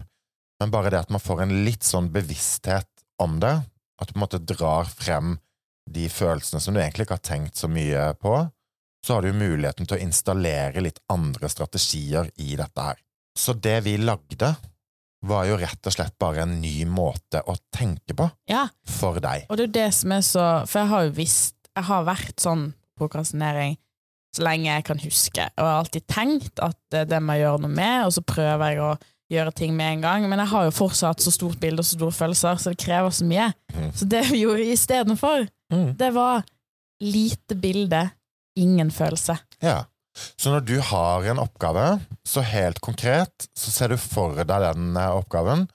men 0.59 0.71
bare 0.71 0.91
det 0.91 1.05
at 1.05 1.13
man 1.13 1.23
får 1.23 1.45
en 1.45 1.55
litt 1.67 1.87
sånn 1.87 2.11
bevissthet 2.11 2.91
om 3.23 3.39
det, 3.39 3.55
at 3.95 4.09
du 4.09 4.13
på 4.13 4.19
en 4.19 4.25
måte 4.25 4.43
drar 4.43 4.89
frem 4.91 5.37
de 5.91 6.09
følelsene 6.11 6.59
som 6.59 6.75
du 6.75 6.81
egentlig 6.81 7.05
ikke 7.05 7.19
har 7.19 7.27
tenkt 7.27 7.59
så 7.59 7.69
mye 7.71 8.09
på, 8.19 8.35
så 9.05 9.15
har 9.15 9.23
du 9.23 9.29
jo 9.29 9.37
muligheten 9.37 9.87
til 9.87 9.99
å 9.99 10.01
installere 10.01 10.81
litt 10.81 10.99
andre 11.13 11.49
strategier 11.51 12.31
i 12.41 12.55
dette 12.57 12.87
her. 12.87 12.97
Så 13.37 13.53
det 13.53 13.77
vi 13.85 13.97
lagde, 14.01 14.55
var 15.23 15.45
jo 15.45 15.55
rett 15.57 15.87
og 15.87 15.93
slett 15.95 16.17
bare 16.19 16.43
en 16.43 16.59
ny 16.61 16.85
måte 16.85 17.41
å 17.47 17.55
tenke 17.73 18.13
på 18.15 18.27
Ja, 18.49 18.67
for 18.85 19.19
deg. 19.19 19.45
og 19.49 19.57
det 19.57 19.63
er 19.63 19.67
jo 19.67 19.73
det 19.79 19.93
som 19.93 20.11
er 20.11 20.21
så 20.21 20.45
For 20.67 20.79
jeg 20.81 20.87
har 20.89 21.03
jo 21.07 21.11
visst 21.11 21.55
Jeg 21.75 21.83
har 21.87 22.03
vært 22.05 22.35
sånn 22.39 22.73
prokrastinering 22.99 23.77
så 24.35 24.43
lenge 24.43 24.65
jeg 24.67 24.83
kan 24.83 24.99
huske, 24.99 25.43
og 25.55 25.63
jeg 25.63 25.71
har 25.71 25.77
alltid 25.79 26.05
tenkt 26.11 26.59
at 26.59 26.75
det, 27.07 27.19
må 27.23 27.33
jeg 27.37 27.45
gjøre 27.45 27.61
noe 27.63 27.71
med, 27.71 28.01
og 28.03 28.11
så 28.11 28.21
prøver 28.27 28.73
jeg 28.73 28.81
å 28.83 28.89
gjøre 29.31 29.53
ting 29.55 29.77
med 29.77 29.93
en 29.93 30.01
gang, 30.03 30.25
men 30.27 30.39
jeg 30.43 30.51
har 30.51 30.65
jo 30.67 30.73
fortsatt 30.75 31.23
så 31.23 31.31
stort 31.31 31.55
bilde 31.61 31.79
og 31.79 31.87
så 31.87 31.95
store 31.95 32.11
følelser, 32.17 32.59
så 32.59 32.73
det 32.73 32.81
krever 32.83 33.13
så 33.15 33.23
mye. 33.29 33.45
Mm. 33.71 33.85
Så 33.95 34.07
det 34.11 34.25
vi 34.33 34.41
gjorde 34.43 34.65
istedenfor, 34.73 35.47
Mm. 35.71 35.95
det 35.97 36.11
var 36.13 36.43
lite 37.01 37.55
bilde, 37.55 38.09
ingen 38.59 38.91
følelse. 38.91 39.37
Ja. 39.63 39.85
Så 40.15 40.51
når 40.51 40.65
du 40.67 40.75
har 40.79 41.25
en 41.27 41.41
oppgave, 41.43 41.85
så 42.27 42.43
helt 42.45 42.79
konkret, 42.83 43.49
så 43.57 43.71
ser 43.71 43.91
du 43.91 43.99
for 43.99 44.37
deg 44.39 44.63
den 44.63 44.95
eh, 44.95 45.17
oppgaven, 45.19 45.65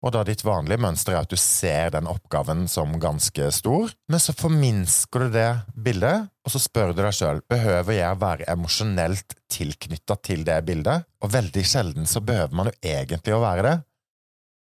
og 0.00 0.14
da 0.14 0.22
ditt 0.24 0.40
vanlige 0.46 0.80
mønster 0.80 1.12
er 1.12 1.26
at 1.26 1.32
du 1.32 1.36
ser 1.36 1.90
den 1.92 2.08
oppgaven 2.08 2.64
som 2.72 2.94
ganske 3.02 3.50
stor, 3.52 3.92
men 4.08 4.22
så 4.22 4.32
forminsker 4.32 5.26
du 5.26 5.34
det 5.34 5.48
bildet, 5.76 6.30
og 6.40 6.54
så 6.54 6.62
spør 6.62 6.94
du 6.94 7.02
deg 7.02 7.12
sjøl 7.16 7.42
behøver 7.52 7.98
jeg 7.98 8.20
være 8.22 8.48
emosjonelt 8.48 9.36
tilknytta 9.52 10.16
til 10.24 10.46
det 10.48 10.56
bildet, 10.68 11.04
og 11.20 11.34
veldig 11.34 11.64
sjelden 11.68 12.08
så 12.08 12.24
behøver 12.24 12.56
man 12.56 12.70
jo 12.70 12.76
egentlig 12.80 13.36
å 13.36 13.42
være 13.44 13.66
det. 13.68 13.76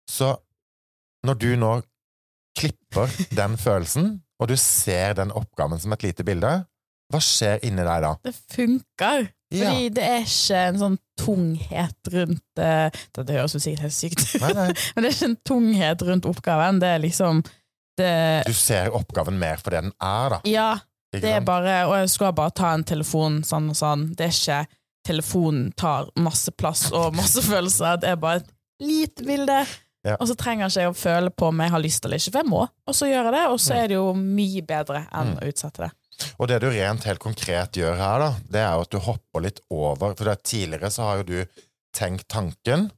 Så 0.09 0.33
når 1.27 1.37
du 1.37 1.49
nå 1.59 1.75
klipper 2.57 3.13
den 3.37 3.59
følelsen, 3.61 4.15
og 4.41 4.49
du 4.49 4.57
ser 4.57 5.13
den 5.21 5.29
oppgaven 5.37 5.79
som 5.79 5.93
et 5.93 6.07
lite 6.07 6.25
bilde, 6.25 6.63
hva 7.11 7.21
skjer 7.23 7.63
inni 7.67 7.83
deg 7.87 8.03
da? 8.05 8.11
Det 8.25 8.33
funker. 8.55 9.29
Ja. 9.51 9.67
Fordi 9.67 9.89
det 9.97 10.03
er 10.07 10.21
ikke 10.23 10.59
en 10.69 10.77
sånn 10.79 10.93
tunghet 11.19 12.07
rundt 12.13 12.39
Det, 12.55 12.69
det 13.17 13.35
høres 13.35 13.55
jo 13.57 13.59
sikkert 13.59 13.81
helt 13.83 13.95
sykt 13.97 14.21
ut, 14.23 14.41
men 14.95 15.03
det 15.03 15.09
er 15.09 15.15
ikke 15.17 15.27
en 15.27 15.35
tunghet 15.49 16.05
rundt 16.07 16.27
oppgaven. 16.29 16.79
Det 16.79 16.87
er 16.95 17.01
liksom 17.03 17.41
det, 17.99 18.13
Du 18.47 18.53
ser 18.55 18.93
oppgaven 18.95 19.35
mer 19.41 19.59
for 19.59 19.75
det 19.75 19.81
den 19.83 19.91
er, 19.99 20.37
da. 20.37 20.39
Ja, 20.47 20.69
Ikke 21.11 21.25
det 21.25 21.33
er 21.33 21.39
sant? 21.41 21.49
bare 21.51 21.75
Og 21.89 21.97
jeg 21.99 22.09
skal 22.15 22.31
bare 22.37 22.55
ta 22.55 22.71
en 22.77 22.87
telefon 22.87 23.41
sånn 23.43 23.67
og 23.73 23.75
sånn. 23.75 24.07
Det 24.15 24.29
er 24.29 24.37
ikke 24.37 24.61
Telefonen 25.01 25.71
tar 25.75 26.11
masse 26.21 26.51
plass 26.53 26.91
og 26.93 27.15
masse 27.17 27.41
følelser. 27.51 27.97
Det 28.03 28.11
er 28.13 28.19
bare 28.21 28.43
et 28.43 28.51
lite 28.85 29.25
bilde. 29.25 29.55
Ja. 30.05 30.15
Og 30.21 30.27
så 30.29 30.35
trenger 30.37 30.69
ikke 30.69 30.83
jeg 30.85 30.91
å 30.91 30.97
føle 30.97 31.31
på 31.33 31.47
om 31.49 31.59
jeg 31.61 31.73
har 31.73 31.81
lyst 31.81 32.05
eller 32.05 32.21
ikke, 32.21 32.31
for 32.35 32.41
jeg 32.43 32.49
må. 32.49 32.61
Og 32.89 32.95
så 32.97 33.09
gjør 33.09 33.27
jeg 33.27 33.33
det, 33.35 33.41
og 33.53 33.59
så 33.61 33.73
er 33.79 33.89
det 33.91 33.97
jo 33.97 34.07
mye 34.17 34.61
bedre 34.65 35.01
enn 35.09 35.33
Mm. 35.33 35.39
å 35.41 35.49
utsette 35.51 35.83
det. 35.83 35.89
Og 36.37 36.49
det 36.49 36.61
du 36.63 36.69
rent 36.71 37.05
helt 37.07 37.21
konkret 37.23 37.77
gjør 37.77 37.97
her, 37.99 38.23
da, 38.23 38.29
det 38.53 38.63
er 38.63 38.73
jo 38.75 38.85
at 38.85 38.93
du 38.93 38.99
hopper 39.03 39.45
litt 39.45 39.61
over 39.71 40.15
For 40.17 40.31
er 40.31 40.41
tidligere 40.43 40.91
så 40.93 41.07
har 41.07 41.21
jo 41.21 41.29
du 41.29 41.63
tenkt 41.95 42.27
tanken, 42.31 42.89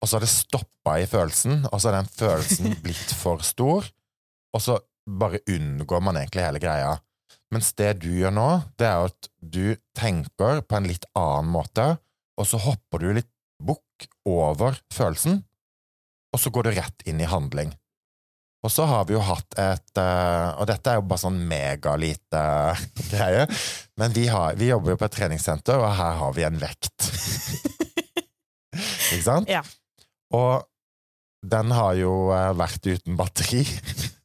og 0.00 0.08
så 0.08 0.16
har 0.16 0.24
det 0.24 0.32
stoppa 0.32 0.96
i 1.02 1.08
følelsen, 1.08 1.66
og 1.68 1.76
så 1.76 1.90
har 1.90 2.00
den 2.00 2.12
følelsen 2.12 2.76
blitt 2.84 3.14
for 3.18 3.44
stor, 3.44 3.88
og 4.54 4.64
så 4.64 4.78
bare 5.10 5.42
unngår 5.50 6.02
man 6.04 6.20
egentlig 6.20 6.46
hele 6.46 6.62
greia. 6.62 6.94
Mens 7.50 7.72
det 7.78 7.96
du 8.04 8.08
gjør 8.14 8.32
nå, 8.34 8.48
det 8.78 8.86
er 8.86 8.96
jo 9.00 9.10
at 9.10 9.28
du 9.40 9.64
tenker 9.98 10.62
på 10.62 10.78
en 10.78 10.88
litt 10.88 11.06
annen 11.18 11.50
måte, 11.52 11.86
og 12.38 12.48
så 12.48 12.60
hopper 12.62 13.02
du 13.02 13.10
litt 13.18 13.30
bukk 13.60 14.06
over 14.28 14.78
følelsen, 14.94 15.42
og 16.30 16.40
så 16.40 16.52
går 16.54 16.68
du 16.68 16.76
rett 16.78 17.08
inn 17.10 17.20
i 17.20 17.28
handling. 17.28 17.74
Og 18.60 18.72
så 18.72 18.84
har 18.84 19.06
vi 19.08 19.14
jo 19.16 19.22
hatt 19.24 19.56
et 19.60 20.00
eh, 20.00 20.48
Og 20.60 20.66
dette 20.68 20.92
er 20.92 20.98
jo 21.00 21.06
bare 21.08 21.22
sånn 21.22 21.38
megalite 21.48 22.42
greie, 23.12 23.46
men 24.00 24.16
vi, 24.16 24.26
har, 24.32 24.56
vi 24.60 24.70
jobber 24.70 24.94
jo 24.94 25.00
på 25.00 25.08
et 25.08 25.16
treningssenter, 25.16 25.80
og 25.80 25.94
her 25.96 26.18
har 26.20 26.34
vi 26.36 26.46
en 26.48 26.60
vekt. 26.60 27.08
Ikke 29.10 29.24
sant? 29.24 29.50
Ja. 29.50 29.62
Og 30.36 30.66
den 31.40 31.72
har 31.72 31.94
jo 31.98 32.12
eh, 32.36 32.50
vært 32.56 32.84
uten 32.84 33.16
batteri 33.16 33.64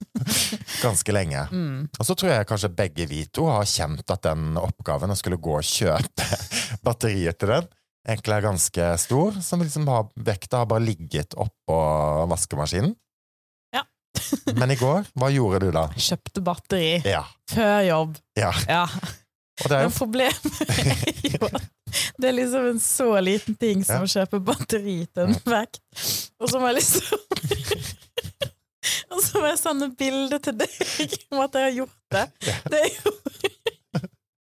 ganske 0.85 1.15
lenge. 1.15 1.45
Mm. 1.51 1.87
Og 1.95 2.07
så 2.07 2.15
tror 2.17 2.33
jeg 2.33 2.49
kanskje 2.49 2.73
begge 2.75 3.07
vi 3.09 3.23
to 3.31 3.47
har 3.49 3.67
kjent 3.69 4.11
at 4.11 4.27
den 4.27 4.59
oppgaven 4.59 5.13
å 5.13 5.17
skulle 5.19 5.39
gå 5.39 5.57
og 5.61 5.67
kjøpe 5.67 6.27
batterier 6.85 7.35
til 7.39 7.53
den, 7.55 7.71
egentlig 8.07 8.37
er 8.37 8.47
ganske 8.49 8.91
stor. 9.01 9.39
Som 9.43 9.63
liksom 9.63 9.87
har, 9.91 10.07
vekta 10.15 10.63
har 10.63 10.69
bare 10.71 10.85
ligget 10.85 11.37
oppå 11.39 11.79
vaskemaskinen. 12.31 12.95
Men 14.59 14.71
i 14.73 14.77
går, 14.79 15.05
hva 15.19 15.29
gjorde 15.33 15.59
du 15.65 15.71
da? 15.75 15.85
Kjøpte 15.97 16.43
batteri 16.45 16.89
Ja. 17.07 17.23
før 17.51 17.79
jobb. 17.87 18.17
ja. 18.39 18.51
Ja. 18.69 18.85
Og 19.63 19.69
det 19.71 19.77
er 19.77 19.85
Men 19.87 19.93
problemet 19.95 20.57
er 20.67 21.37
jo 21.37 21.47
at 21.47 21.69
det 22.19 22.27
er 22.27 22.33
liksom 22.35 22.65
en 22.73 22.79
så 22.83 23.05
liten 23.23 23.55
ting 23.55 23.85
som 23.87 24.03
å 24.03 24.09
kjøpe 24.11 24.41
batteri 24.43 24.97
til 25.07 25.29
en 25.29 25.37
vekt. 25.47 25.79
Og 26.43 26.49
så 26.51 26.59
må 26.59 26.73
jeg 26.73 26.81
liksom 26.81 27.05
Og 29.15 29.21
så 29.23 29.39
må 29.39 29.47
jeg 29.47 29.59
sende 29.61 29.87
bilde 29.97 30.37
til 30.43 30.57
deg 30.59 31.15
om 31.31 31.39
at 31.45 31.55
jeg 31.55 31.63
har 31.69 31.75
gjort 31.77 32.01
det. 32.17 32.25
Det 32.67 32.81
er 32.81 32.91
jo 32.97 33.13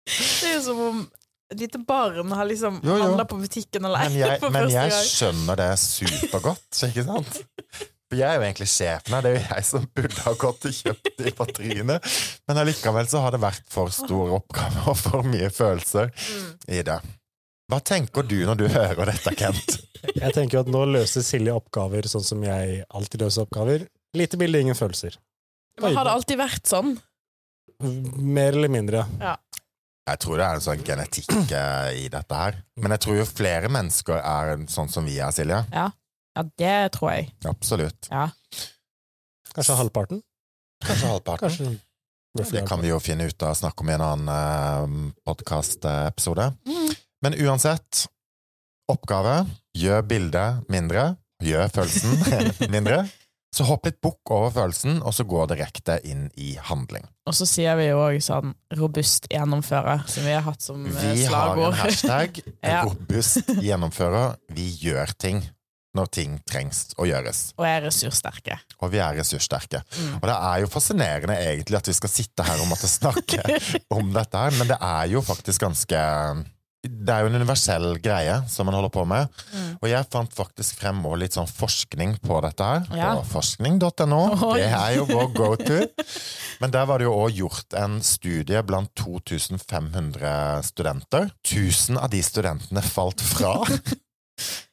Det 0.09 0.49
er 0.49 0.53
jo 0.55 0.61
som 0.67 0.79
om 0.91 1.01
et 1.49 1.57
lite 1.63 1.79
barn 1.81 2.29
har 2.37 2.45
liksom 2.45 2.77
Jo, 2.85 2.93
jo. 2.93 3.01
handla 3.07 3.25
på 3.25 3.39
butikken 3.41 3.85
alene 3.89 4.11
Men 4.11 4.17
eier 4.19 4.35
jeg, 4.35 4.39
for 4.43 4.53
men 4.53 4.69
jeg 4.69 4.93
skjønner 5.09 5.57
det 5.57 5.69
supergodt, 5.81 6.83
ikke 6.85 7.05
sant? 7.09 7.39
For 8.09 8.17
jeg 8.17 8.25
er 8.25 8.39
jo 8.39 8.45
egentlig 8.47 8.67
sjefen 8.71 9.13
her, 9.13 9.21
det 9.21 9.29
er 9.29 9.35
jo 9.37 9.43
jeg 9.53 9.65
som 9.67 9.83
burde 9.93 10.23
ha 10.25 10.31
gått 10.41 10.63
og 10.65 10.73
kjøpt 10.79 11.09
de 11.19 11.33
batteriene. 11.37 11.97
Men 12.49 12.57
allikevel 12.63 13.09
så 13.11 13.21
har 13.21 13.35
det 13.35 13.41
vært 13.43 13.67
for 13.69 13.91
stor 13.93 14.31
oppgave 14.39 14.85
og 14.89 14.97
for 14.97 15.27
mye 15.29 15.51
følelser 15.53 16.09
Mm. 16.09 16.47
i 16.73 16.81
det. 16.89 16.99
Hva 17.69 17.77
tenker 17.85 18.25
du 18.25 18.39
når 18.49 18.57
du 18.57 18.65
hører 18.73 19.11
dette, 19.11 19.35
Kent? 19.37 19.75
Jeg 20.15 20.33
tenker 20.33 20.57
jo 20.57 20.63
at 20.65 20.71
nå 20.73 20.81
løser 20.89 21.21
Silje 21.21 21.53
oppgaver 21.53 22.07
sånn 22.09 22.25
som 22.25 22.41
jeg 22.47 22.79
alltid 22.89 23.21
løser 23.27 23.45
oppgaver. 23.45 23.85
Lite 24.17 24.39
bilde, 24.41 24.57
ingen 24.65 24.75
følelser. 24.79 25.19
Men 25.79 25.93
har 25.93 26.07
det 26.09 26.15
alltid 26.17 26.39
vært 26.41 26.65
sånn? 26.65 26.95
Mer 27.79 28.57
eller 28.57 28.71
mindre. 28.73 29.05
Ja. 29.21 29.35
Jeg 30.09 30.19
tror 30.23 30.39
det 30.41 30.45
er 30.47 30.57
en 30.57 30.63
sånn 30.65 30.81
genetikk 30.87 31.29
eh, 31.53 31.91
i 32.01 32.07
dette 32.09 32.33
her. 32.41 32.57
Men 32.81 32.95
jeg 32.95 33.03
tror 33.05 33.19
jo 33.21 33.27
flere 33.29 33.69
mennesker 33.69 34.17
er 34.17 34.55
sånn 34.73 34.89
som 34.89 35.05
vi 35.05 35.19
er, 35.21 35.29
Silje. 35.35 35.61
Ja, 35.69 35.91
det 36.57 36.91
tror 36.95 37.11
jeg. 37.13 37.29
Absolutt. 37.49 38.09
Ja. 38.11 38.29
Kanskje 39.55 39.77
halvparten? 39.79 40.21
Kanskje 40.85 41.07
halvparten. 41.11 41.47
Kanskje 41.49 41.79
Det 42.53 42.67
kan 42.69 42.81
vi 42.81 42.91
jo 42.91 42.99
finne 43.01 43.25
ut 43.27 43.43
av 43.43 43.55
å 43.55 43.57
snakke 43.57 43.83
om 43.83 43.89
i 43.89 43.95
en 43.95 44.05
annen 44.05 44.29
uh, 44.29 45.13
podkastepisode. 45.25 46.51
Mm. 46.69 46.91
Men 47.25 47.35
uansett, 47.41 48.05
oppgave 48.91 49.41
gjør 49.77 50.05
bildet 50.07 50.69
mindre, 50.71 51.15
gjør 51.43 51.73
følelsen 51.73 52.69
mindre. 52.75 53.03
Så 53.49 53.65
hopp 53.65 53.87
litt 53.87 53.97
bukk 54.05 54.29
over 54.29 54.51
følelsen, 54.53 54.99
og 55.01 55.13
så 55.17 55.25
gå 55.25 55.41
direkte 55.49 55.95
inn 56.05 56.27
i 56.37 56.51
handling. 56.61 57.07
Og 57.25 57.33
så 57.33 57.47
sier 57.49 57.79
vi 57.79 57.87
jo 57.87 57.97
òg 58.03 58.19
sånn 58.21 58.53
'robust 58.77 59.25
gjennomfører', 59.33 60.05
som 60.05 60.27
vi 60.27 60.35
har 60.35 60.45
hatt 60.45 60.61
som 60.61 60.85
eh, 60.85 60.99
Vi 61.15 61.25
har 61.25 61.57
en 61.57 61.79
hashtag 61.79 62.37
Ja. 62.61 62.83
'robust 62.85 63.49
gjennomfører'. 63.57 64.37
Vi 64.53 64.67
gjør 64.85 65.15
ting 65.17 65.41
når 65.99 66.11
ting 66.15 66.37
trengs 66.47 66.87
å 66.99 67.07
gjøres. 67.09 67.49
Og 67.59 67.67
er 67.67 67.83
ressurssterke. 67.87 68.59
Og 68.79 68.93
vi 68.93 69.01
er 69.03 69.17
ressurssterke. 69.19 69.83
Mm. 69.97 70.13
Og 70.21 70.29
det 70.29 70.37
er 70.51 70.61
jo 70.63 70.71
fascinerende 70.71 71.39
egentlig 71.39 71.79
at 71.79 71.89
vi 71.91 71.97
skal 71.97 72.13
sitte 72.13 72.45
her 72.47 72.61
og 72.63 72.69
måtte 72.71 72.89
snakke 72.89 73.43
om 73.97 74.13
dette 74.15 74.45
her, 74.45 74.55
men 74.59 74.71
det 74.71 74.79
er 74.79 75.11
jo 75.13 75.23
faktisk 75.25 75.67
ganske 75.67 75.99
Det 76.79 77.11
er 77.11 77.25
jo 77.25 77.27
en 77.27 77.35
universell 77.35 77.97
greie 77.99 78.37
som 78.47 78.69
man 78.69 78.77
holder 78.77 78.91
på 78.93 79.03
med. 79.09 79.27
Mm. 79.51 79.71
Og 79.81 79.87
jeg 79.91 80.07
fant 80.13 80.35
faktisk 80.35 80.79
frem 80.79 81.01
også 81.03 81.19
litt 81.19 81.35
sånn 81.35 81.49
forskning 81.51 82.15
på 82.23 82.39
dette 82.45 82.69
her. 82.69 82.85
Ja. 82.95 83.09
På 83.19 83.27
forskning.no. 83.33 84.21
Det 84.55 84.69
er 84.69 84.95
jo 84.95 85.07
vår 85.09 85.33
go-to. 85.35 85.81
Men 86.63 86.71
der 86.75 86.87
var 86.87 86.99
det 86.99 87.09
jo 87.09 87.17
òg 87.19 87.35
gjort 87.35 87.75
en 87.79 87.99
studie 88.05 88.63
blant 88.63 88.93
2500 88.95 90.63
studenter. 90.71 91.27
1000 91.43 91.99
av 91.99 92.13
de 92.15 92.23
studentene 92.23 92.85
falt 92.85 93.27
fra 93.27 93.57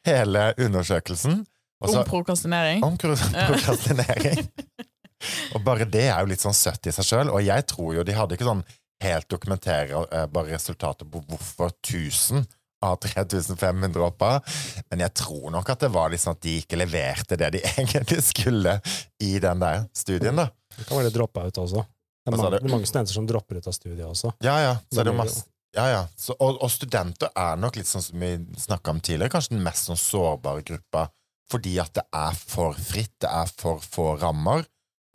hele 0.06 0.48
undersøkelsen. 0.58 1.44
Også, 1.84 2.00
Om 2.00 2.08
prokrastinering. 2.08 2.84
om 2.84 2.96
prokrastinering. 2.96 4.46
og 5.54 5.64
bare 5.64 5.84
det 5.84 6.06
er 6.08 6.20
jo 6.22 6.30
litt 6.30 6.44
sånn 6.44 6.56
søtt 6.56 6.88
i 6.88 6.94
seg 6.94 7.04
sjøl. 7.04 7.32
Og 7.32 7.44
jeg 7.44 7.66
tror 7.68 7.98
jo 7.98 8.04
de 8.06 8.16
hadde 8.16 8.36
ikke 8.38 8.48
sånn 8.48 8.64
helt 9.04 9.28
dokumenterbare 9.28 10.48
resultater 10.48 11.08
på 11.08 11.20
hvorfor 11.28 11.74
1000 11.82 12.46
av 12.84 12.96
3500 13.00 14.02
hoppa, 14.04 14.30
men 14.90 15.02
jeg 15.06 15.14
tror 15.16 15.50
nok 15.54 15.70
at 15.72 15.84
det 15.86 15.88
var 15.94 16.12
liksom 16.12 16.34
at 16.36 16.42
de 16.44 16.58
ikke 16.60 16.78
leverte 16.78 17.38
det 17.40 17.48
de 17.56 17.62
egentlig 17.80 18.22
skulle 18.24 18.78
i 19.24 19.36
den 19.42 19.62
der 19.64 19.86
studien, 19.96 20.36
da. 20.36 20.50
Det 20.76 20.84
kan 20.84 21.00
være 21.00 21.08
det 21.10 21.16
droppa 21.16 21.46
ut 21.48 21.60
også. 21.64 21.84
Det 22.26 22.32
er, 22.32 22.36
mange, 22.36 22.50
det 22.56 22.66
er 22.66 22.74
mange 22.74 22.88
studenter 22.88 23.14
som 23.14 23.26
dropper 23.28 23.60
ut 23.60 23.68
av 23.70 23.74
studiet 23.76 24.06
også. 24.06 24.32
Ja, 24.44 24.56
ja. 24.60 24.72
Så 24.92 25.00
er 25.00 25.08
det 25.08 25.14
jo 25.14 25.20
masse 25.20 25.44
ja, 25.74 25.88
ja. 25.90 26.02
Så, 26.16 26.36
og, 26.38 26.60
og 26.62 26.70
studenter 26.72 27.32
er 27.36 27.58
nok 27.60 27.78
litt 27.78 27.90
sånn 27.90 28.04
som 28.04 28.22
vi 28.22 28.32
snakka 28.60 28.94
om 28.94 29.02
tidligere, 29.02 29.32
kanskje 29.34 29.56
den 29.56 29.66
mest 29.66 29.88
sånn 29.88 30.00
sårbare 30.00 30.64
gruppa, 30.66 31.08
fordi 31.50 31.76
at 31.82 31.94
det 31.98 32.06
er 32.16 32.38
for 32.38 32.78
fritt, 32.78 33.14
det 33.22 33.30
er 33.30 33.50
for 33.60 33.82
få 33.82 34.14
rammer, 34.20 34.66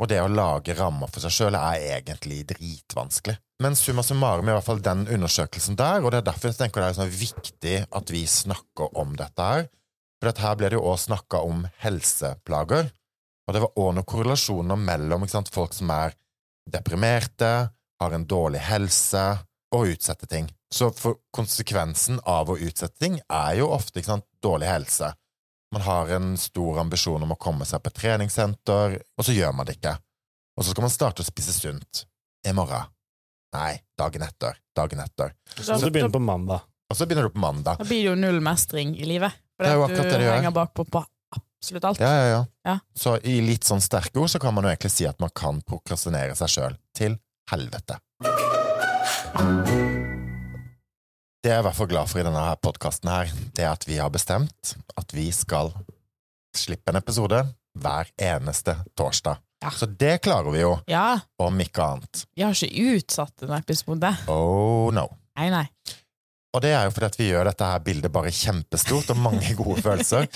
og 0.01 0.09
det 0.09 0.21
å 0.21 0.29
lage 0.31 0.73
rammer 0.77 1.11
for 1.11 1.21
seg 1.23 1.33
sjøl 1.35 1.57
er 1.59 1.83
egentlig 1.99 2.41
dritvanskelig. 2.49 3.37
Men 3.61 3.75
summa 3.77 4.01
summarum 4.01 4.47
i 4.49 4.55
hvert 4.55 4.65
fall 4.65 4.81
den 4.81 5.03
undersøkelsen 5.05 5.77
der, 5.77 6.01
og 6.01 6.13
det 6.13 6.21
er 6.21 6.29
derfor 6.31 6.49
jeg 6.49 6.57
tenker 6.57 6.81
det 6.81 6.87
er 6.89 6.97
sånn 6.97 7.13
viktig 7.13 7.75
at 7.99 8.13
vi 8.13 8.23
snakker 8.25 8.97
om 8.97 9.13
dette 9.19 9.51
her, 9.51 9.67
for 10.21 10.31
at 10.31 10.41
her 10.41 10.57
ble 10.57 10.71
det 10.71 10.79
jo 10.79 10.87
også 10.87 11.11
snakka 11.11 11.43
om 11.45 11.67
helseplager, 11.83 12.89
og 13.45 13.53
det 13.53 13.61
var 13.61 13.77
òg 13.83 13.93
noen 13.97 14.07
korrelasjoner 14.07 14.79
mellom 14.79 15.27
sant, 15.29 15.49
folk 15.53 15.73
som 15.77 15.89
er 15.93 16.15
deprimerte, 16.71 17.51
har 18.01 18.15
en 18.15 18.25
dårlig 18.25 18.61
helse, 18.65 19.25
og 19.75 19.87
utsette 19.93 20.27
ting. 20.27 20.49
Så 20.73 20.89
for 20.95 21.19
konsekvensen 21.35 22.19
av 22.27 22.49
å 22.51 22.57
utsette 22.59 22.99
ting 22.99 23.19
er 23.27 23.57
jo 23.59 23.69
ofte 23.71 23.99
ikke 23.99 24.13
sant, 24.13 24.27
dårlig 24.43 24.67
helse. 24.71 25.13
Man 25.71 25.85
har 25.85 26.09
en 26.17 26.33
stor 26.39 26.79
ambisjon 26.83 27.23
om 27.23 27.31
å 27.31 27.39
komme 27.39 27.65
seg 27.67 27.83
på 27.83 27.93
treningssenter, 27.95 28.97
og 29.17 29.25
så 29.25 29.35
gjør 29.35 29.53
man 29.55 29.67
det 29.67 29.77
ikke. 29.79 29.95
Og 30.59 30.65
så 30.65 30.73
skal 30.73 30.83
man 30.87 30.91
starte 30.93 31.23
å 31.23 31.27
spise 31.27 31.53
sunt. 31.55 32.05
I 32.47 32.51
morgen. 32.57 32.89
Nei, 33.53 33.77
dagen 33.99 34.23
etter. 34.25 34.57
Dagen 34.75 34.99
etter. 35.03 35.35
Så 35.59 35.77
du 35.79 35.91
begynner 35.91 36.11
på 36.11 36.19
mandag. 36.23 36.63
Og 36.91 36.97
så 36.97 37.05
begynner 37.07 37.29
du 37.29 37.35
på 37.35 37.43
mandag. 37.43 37.79
Da 37.79 37.87
blir 37.87 38.01
det 38.01 38.09
jo 38.09 38.15
null 38.19 38.41
mestring 38.43 38.95
i 38.97 39.07
livet. 39.07 39.35
For 39.55 39.63
Det 39.67 39.71
er 39.71 39.77
jo 39.77 39.83
akkurat 39.85 40.07
det 40.09 40.17
det 40.17 40.25
gjør. 40.25 40.37
henger 40.39 40.55
bakpå 40.55 40.85
på 40.91 41.03
absolutt 41.37 41.85
alt. 41.85 42.01
Ja, 42.01 42.11
ja, 42.17 42.25
ja. 42.31 42.39
Ja. 42.67 42.75
Så 42.97 43.15
i 43.23 43.37
litt 43.45 43.67
sånn 43.67 43.83
sterke 43.83 44.19
ord 44.19 44.31
så 44.33 44.41
kan 44.41 44.55
man 44.57 44.65
jo 44.65 44.71
egentlig 44.73 44.91
si 44.91 45.05
at 45.07 45.19
man 45.21 45.29
kan 45.35 45.61
prokrastinere 45.61 46.35
seg 46.39 46.49
sjøl 46.51 46.77
til 46.97 47.19
helvete. 47.51 47.99
Det 51.41 51.49
jeg 51.49 51.55
er 51.55 51.61
i 51.61 51.65
hvert 51.65 51.77
fall 51.77 51.89
glad 51.89 52.09
for 52.11 52.21
i 52.21 52.25
denne 52.25 52.43
podkasten 52.61 53.09
det 53.55 53.63
er 53.63 53.71
at 53.73 53.85
vi 53.87 53.97
har 54.01 54.11
bestemt 54.13 54.73
at 54.99 55.13
vi 55.15 55.29
skal 55.33 55.71
slippe 56.57 56.91
en 56.91 56.99
episode 56.99 57.39
hver 57.79 58.09
eneste 58.19 58.75
torsdag. 58.99 59.39
Ja. 59.63 59.71
Så 59.71 59.85
det 59.87 60.17
klarer 60.25 60.51
vi 60.51 60.63
jo, 60.63 60.73
Ja, 60.89 61.19
om 61.39 61.59
ikke 61.63 61.83
annet. 61.85 62.25
vi 62.35 62.43
har 62.43 62.51
ikke 62.51 62.97
utsatt 62.97 63.43
en 63.45 63.53
episode. 63.55 64.09
Oh 64.27 64.91
no. 64.93 65.07
Nei, 65.39 65.47
nei. 65.53 65.65
Og 66.51 66.59
det 66.65 66.73
er 66.75 66.83
jo 66.83 66.91
fordi 66.91 67.07
at 67.07 67.17
vi 67.21 67.29
gjør 67.29 67.47
dette 67.47 67.63
her 67.71 67.79
bildet 67.85 68.11
bare 68.11 68.33
kjempestort 68.35 69.13
og 69.13 69.21
mange 69.23 69.53
gode 69.61 69.79
følelser. 69.85 70.27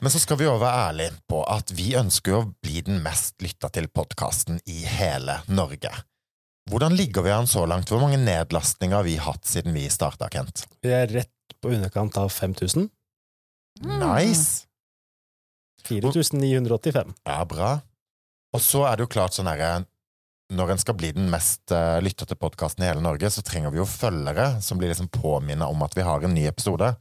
Men 0.00 0.08
så 0.14 0.22
skal 0.22 0.38
vi 0.40 0.48
òg 0.48 0.62
være 0.62 0.86
ærlige 0.88 1.16
på 1.28 1.42
at 1.52 1.74
vi 1.76 1.90
ønsker 2.00 2.38
å 2.38 2.44
bli 2.64 2.80
den 2.86 3.02
mest 3.04 3.36
lytta 3.44 3.68
til 3.76 3.90
podkasten 3.92 4.62
i 4.64 4.80
hele 4.88 5.42
Norge. 5.52 5.92
Hvordan 6.70 6.96
ligger 6.98 7.22
vi 7.22 7.30
an 7.30 7.46
så 7.46 7.62
langt? 7.66 7.90
Hvor 7.92 8.02
mange 8.02 8.18
nedlastninger 8.18 8.98
har 8.98 9.06
vi 9.06 9.16
hatt 9.22 9.46
siden 9.46 9.74
vi 9.76 9.86
starta, 9.92 10.26
Kent? 10.32 10.64
Vi 10.82 10.90
er 10.90 11.06
rett 11.12 11.58
på 11.62 11.70
underkant 11.70 12.16
av 12.18 12.32
5000. 12.34 12.88
Mm. 13.84 13.98
Nice! 14.02 14.64
4985. 15.86 17.14
Ja, 17.28 17.44
bra. 17.46 17.76
Og 18.56 18.62
så 18.64 18.82
er 18.88 18.96
det 18.96 19.06
jo 19.06 19.12
klart 19.12 19.36
sånn 19.36 19.50
herre 19.50 19.84
Når 20.54 20.72
en 20.72 20.80
skal 20.80 20.96
bli 20.98 21.10
den 21.14 21.26
mest 21.30 21.72
uh, 21.74 21.98
lyttete 22.02 22.36
podkasten 22.38 22.84
i 22.84 22.90
hele 22.90 23.02
Norge, 23.02 23.30
så 23.34 23.42
trenger 23.46 23.72
vi 23.74 23.80
jo 23.80 23.86
følgere 23.86 24.60
som 24.62 24.78
blir 24.78 24.92
liksom 24.92 25.10
påminna 25.10 25.66
om 25.70 25.82
at 25.82 25.96
vi 25.98 26.04
har 26.06 26.22
en 26.22 26.34
ny 26.34 26.44
episode. 26.46 26.92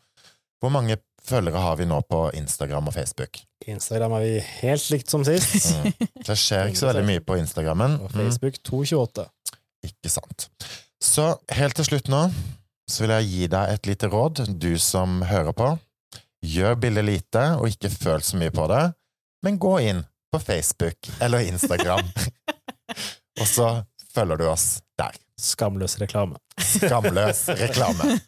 Hvor 0.62 0.74
mange 0.74 0.98
følgere 1.26 1.62
har 1.62 1.76
vi 1.80 1.86
nå 1.90 1.98
på 2.10 2.20
Instagram 2.38 2.88
og 2.90 2.94
Facebook? 2.96 3.40
Instagram 3.68 4.14
er 4.18 4.26
vi 4.26 4.34
helt 4.62 4.90
likt 4.94 5.10
som 5.12 5.24
sist. 5.26 5.72
Mm. 5.76 5.94
Det 6.28 6.38
skjer 6.38 6.70
ikke 6.70 6.82
så 6.84 6.90
veldig 6.92 7.06
mye 7.08 7.24
på 7.26 7.38
Instagrammen. 7.42 7.98
Og 8.02 8.12
Mm. 8.14 8.20
Facebook 8.22 8.60
228. 8.64 9.26
Ikke 9.86 10.10
sant. 10.10 10.50
Så 11.02 11.36
helt 11.54 11.76
til 11.78 11.86
slutt 11.86 12.08
nå 12.10 12.28
så 12.90 13.02
vil 13.02 13.14
jeg 13.16 13.30
gi 13.32 13.48
deg 13.50 13.72
et 13.74 13.88
lite 13.90 14.08
råd, 14.14 14.44
du 14.62 14.76
som 14.78 15.22
hører 15.26 15.54
på. 15.58 15.72
Gjør 16.46 16.76
bildet 16.78 17.06
lite, 17.08 17.44
og 17.58 17.68
ikke 17.72 17.90
føl 17.90 18.22
så 18.22 18.38
mye 18.38 18.54
på 18.54 18.68
det, 18.70 18.84
men 19.44 19.58
gå 19.58 19.72
inn 19.82 20.04
på 20.34 20.40
Facebook 20.44 21.10
eller 21.22 21.40
Instagram, 21.50 22.06
og 23.42 23.48
så 23.50 23.70
følger 24.14 24.38
du 24.38 24.46
oss 24.52 24.68
der. 25.00 25.18
Skamløs 25.42 25.98
reklame. 26.02 26.38
Skamløs 26.62 27.48
reklame. 27.50 28.20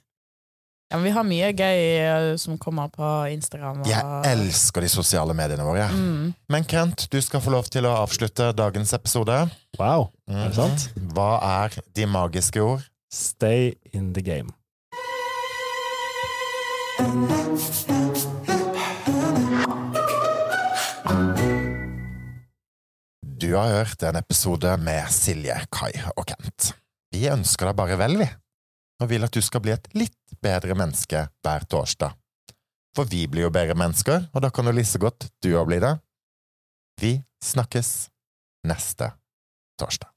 Ja, 0.88 0.96
men 0.96 1.04
vi 1.04 1.12
har 1.12 1.26
mye 1.28 1.48
gøy 1.52 1.82
eh, 2.00 2.26
som 2.40 2.56
kommer 2.64 2.88
på 2.88 3.08
Instagram. 3.34 3.82
Og... 3.84 3.90
Jeg 3.92 4.30
elsker 4.32 4.86
de 4.86 4.92
sosiale 4.92 5.34
mediene 5.36 5.66
våre. 5.68 5.90
Mm. 5.92 6.30
Men 6.48 6.68
Kent, 6.68 7.10
du 7.12 7.18
skal 7.20 7.44
få 7.44 7.52
lov 7.52 7.68
til 7.74 7.84
å 7.90 7.92
avslutte 8.06 8.54
dagens 8.56 8.96
episode. 8.96 9.36
Wow, 9.82 10.08
er 10.32 10.48
det 10.48 10.56
sant? 10.56 10.88
Mhm. 10.96 11.12
Hva 11.18 11.28
er 11.44 11.76
de 11.92 12.08
magiske 12.08 12.64
ord? 12.64 12.88
Stay 13.12 13.76
in 13.92 14.14
the 14.16 14.24
game. 14.24 14.48
Du 23.38 23.54
har 23.60 23.76
hørt 23.76 24.08
en 24.08 24.16
episode 24.16 24.72
med 24.80 25.12
Silje, 25.12 25.60
Kai 25.68 25.92
og 26.16 26.26
Kent. 26.32 26.72
Vi 27.12 27.28
ønsker 27.28 27.74
deg 27.74 27.76
bare 27.76 28.00
vel, 28.00 28.22
vi, 28.24 28.32
og 29.02 29.12
vil 29.12 29.26
at 29.28 29.34
du 29.34 29.42
skal 29.46 29.64
bli 29.64 29.74
et 29.76 29.88
litt 29.98 30.38
bedre 30.44 30.76
menneske 30.78 31.28
hver 31.46 31.68
torsdag. 31.70 32.16
For 32.98 33.10
vi 33.10 33.28
blir 33.30 33.46
jo 33.46 33.54
bedre 33.54 33.78
mennesker, 33.78 34.30
og 34.34 34.42
da 34.42 34.50
kan 34.50 34.66
du 34.66 34.74
like 34.74 35.02
godt 35.02 35.30
du 35.44 35.52
òg 35.54 35.70
bli 35.70 35.82
det. 35.84 35.94
Vi 37.02 37.14
snakkes 37.46 38.10
neste 38.66 39.12
torsdag. 39.78 40.17